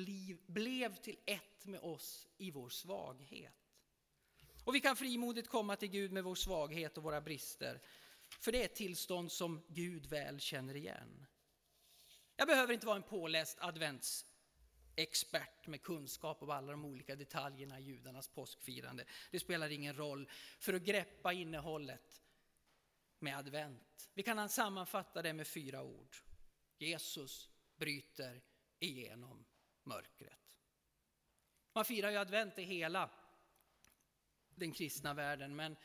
blev 0.47 0.95
till 0.95 1.17
ett 1.25 1.65
med 1.65 1.79
oss 1.79 2.27
i 2.37 2.51
vår 2.51 2.69
svaghet. 2.69 3.53
Och 4.63 4.75
vi 4.75 4.79
kan 4.79 4.95
frimodigt 4.95 5.47
komma 5.47 5.75
till 5.75 5.89
Gud 5.89 6.11
med 6.11 6.23
vår 6.23 6.35
svaghet 6.35 6.97
och 6.97 7.03
våra 7.03 7.21
brister, 7.21 7.81
för 8.39 8.51
det 8.51 8.61
är 8.61 8.65
ett 8.65 8.75
tillstånd 8.75 9.31
som 9.31 9.61
Gud 9.67 10.05
väl 10.05 10.39
känner 10.39 10.75
igen. 10.75 11.25
Jag 12.35 12.47
behöver 12.47 12.73
inte 12.73 12.85
vara 12.85 12.95
en 12.95 13.03
påläst 13.03 13.57
adventsexpert 13.61 15.67
med 15.67 15.81
kunskap 15.81 16.41
om 16.41 16.49
alla 16.49 16.71
de 16.71 16.85
olika 16.85 17.15
detaljerna 17.15 17.79
i 17.79 17.83
judarnas 17.83 18.27
påskfirande. 18.27 19.05
Det 19.31 19.39
spelar 19.39 19.69
ingen 19.69 19.95
roll 19.95 20.29
för 20.59 20.73
att 20.73 20.81
greppa 20.81 21.33
innehållet 21.33 22.21
med 23.19 23.37
advent. 23.37 24.09
Vi 24.13 24.23
kan 24.23 24.49
sammanfatta 24.49 25.21
det 25.21 25.33
med 25.33 25.47
fyra 25.47 25.83
ord. 25.83 26.15
Jesus 26.77 27.49
bryter 27.75 28.41
igenom 28.79 29.45
mörkret. 29.85 30.57
Man 31.73 31.85
firar 31.85 32.11
ju 32.11 32.17
advent 32.17 32.59
i 32.59 32.63
hela 32.63 33.09
den 34.55 34.71
kristna 34.71 35.13
världen, 35.13 35.55
men 35.55 35.75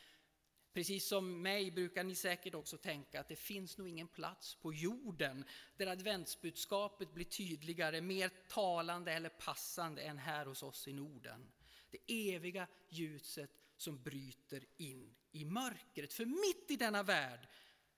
Precis 0.73 1.09
som 1.09 1.43
mig 1.43 1.71
brukar 1.71 2.05
ni 2.05 2.15
säkert 2.15 2.55
också 2.55 2.79
tänka 2.79 3.21
att 3.21 3.29
det 3.29 3.37
finns 3.37 3.79
nog 3.79 3.89
ingen 3.89 4.09
plats 4.09 4.55
på 4.55 4.73
jorden 4.73 5.45
där 5.77 5.87
adventsbudskapet 5.87 7.15
blir 7.15 7.25
tydligare, 7.25 8.01
mer 8.01 8.31
talande 8.49 9.13
eller 9.13 9.29
passande 9.29 10.03
än 10.03 10.19
här 10.19 10.47
hos 10.47 10.63
oss 10.63 10.89
i 10.89 10.93
Norden. 10.93 11.53
Det 11.91 12.33
eviga 12.35 12.67
ljuset 12.89 13.51
som 13.77 14.03
bryter 14.03 14.65
in 14.77 15.15
i 15.33 15.45
mörkret. 15.45 16.13
För 16.13 16.25
mitt 16.25 16.71
i 16.71 16.77
denna 16.77 17.03
värld 17.03 17.49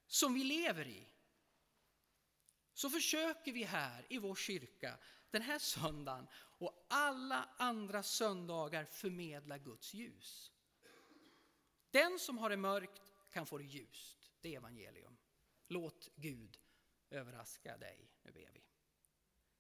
som 0.07 0.35
vi 0.35 0.45
lever 0.45 0.87
i 0.87 1.09
så 2.75 2.91
försöker 2.91 3.53
vi 3.53 3.63
här 3.63 4.07
i 4.09 4.19
vår 4.19 4.35
kyrka 4.35 4.99
den 5.33 5.43
här 5.43 5.59
söndagen 5.59 6.29
och 6.35 6.87
alla 6.89 7.49
andra 7.57 8.03
söndagar 8.03 8.85
förmedla 8.85 9.59
Guds 9.59 9.95
ljus. 9.95 10.53
Den 11.91 12.19
som 12.19 12.39
har 12.39 12.51
det 12.51 12.57
mörkt 12.57 13.13
kan 13.31 13.47
få 13.47 13.59
det 13.59 13.65
ljust. 13.65 14.33
Det 14.41 14.55
är 14.55 14.57
evangelium. 14.57 15.17
Låt 15.67 16.11
Gud 16.17 16.59
överraska 17.11 17.77
dig. 17.77 18.11
Nu 18.23 18.33
ber 18.33 18.51
vi. 18.53 18.63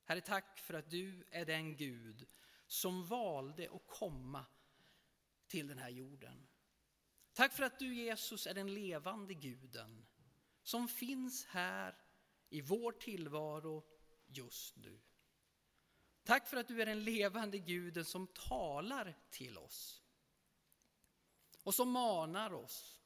Herre, 0.04 0.20
tack 0.20 0.58
för 0.58 0.74
att 0.74 0.90
du 0.90 1.24
är 1.30 1.44
den 1.44 1.76
Gud 1.76 2.26
som 2.66 3.06
valde 3.06 3.70
att 3.74 3.87
komma 3.87 4.44
till 5.46 5.68
den 5.68 5.78
här 5.78 5.90
jorden. 5.90 6.48
Tack 7.32 7.52
för 7.52 7.62
att 7.62 7.78
du 7.78 7.94
Jesus 7.94 8.46
är 8.46 8.54
den 8.54 8.74
levande 8.74 9.35
guden 9.35 10.06
som 10.62 10.88
finns 10.88 11.44
här 11.44 11.96
i 12.48 12.61
vår 12.61 12.92
tillvaro 12.92 13.85
just 14.26 14.76
nu. 14.76 15.00
Tack 16.24 16.48
för 16.48 16.56
att 16.56 16.68
du 16.68 16.82
är 16.82 16.87
den 16.87 17.04
levande 17.04 17.58
guden 17.58 18.04
som 18.04 18.26
talar 18.26 19.14
till 19.30 19.58
oss 19.58 20.02
och 21.62 21.74
som 21.74 21.90
manar 21.90 22.52
oss, 22.52 23.00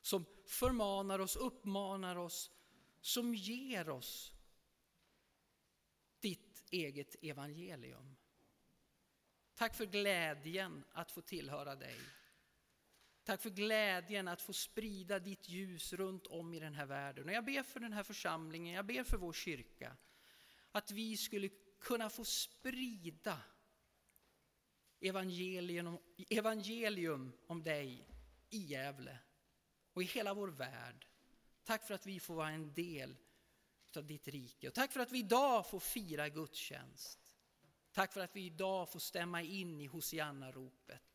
som 0.00 0.24
förmanar 0.46 1.18
oss, 1.18 1.36
uppmanar 1.36 2.16
oss, 2.16 2.50
som 3.00 3.34
ger 3.34 3.88
oss 3.88 4.32
ditt 6.20 6.64
eget 6.70 7.16
evangelium. 7.22 8.16
Tack 9.54 9.74
för 9.74 9.86
glädjen 9.86 10.84
att 10.92 11.12
få 11.12 11.20
tillhöra 11.20 11.76
dig. 11.76 11.96
Tack 13.24 13.40
för 13.40 13.50
glädjen 13.50 14.28
att 14.28 14.42
få 14.42 14.52
sprida 14.52 15.18
ditt 15.18 15.48
ljus 15.48 15.92
runt 15.92 16.26
om 16.26 16.54
i 16.54 16.60
den 16.60 16.74
här 16.74 16.86
världen. 16.86 17.24
Och 17.24 17.32
jag 17.32 17.44
ber 17.44 17.62
för 17.62 17.80
den 17.80 17.92
här 17.92 18.02
församlingen, 18.02 18.74
jag 18.74 18.86
ber 18.86 19.04
för 19.04 19.16
vår 19.16 19.32
kyrka, 19.32 19.96
att 20.72 20.90
vi 20.90 21.16
skulle 21.16 21.48
kunna 21.82 22.10
få 22.10 22.24
sprida 22.24 23.40
evangelium, 25.00 25.98
evangelium 26.30 27.32
om 27.46 27.62
dig 27.62 28.08
i 28.50 28.58
Gävle 28.58 29.18
och 29.92 30.02
i 30.02 30.06
hela 30.06 30.34
vår 30.34 30.48
värld. 30.48 31.06
Tack 31.64 31.86
för 31.86 31.94
att 31.94 32.06
vi 32.06 32.20
får 32.20 32.34
vara 32.34 32.50
en 32.50 32.74
del 32.74 33.16
av 33.96 34.06
ditt 34.06 34.28
rike. 34.28 34.68
Och 34.68 34.74
tack 34.74 34.92
för 34.92 35.00
att 35.00 35.12
vi 35.12 35.18
idag 35.18 35.70
får 35.70 35.80
fira 35.80 36.28
gudstjänst. 36.28 37.18
Tack 37.92 38.12
för 38.12 38.20
att 38.20 38.36
vi 38.36 38.46
idag 38.46 38.92
får 38.92 39.00
stämma 39.00 39.42
in 39.42 39.80
i 39.80 39.86
Hosianna-ropet. 39.86 41.11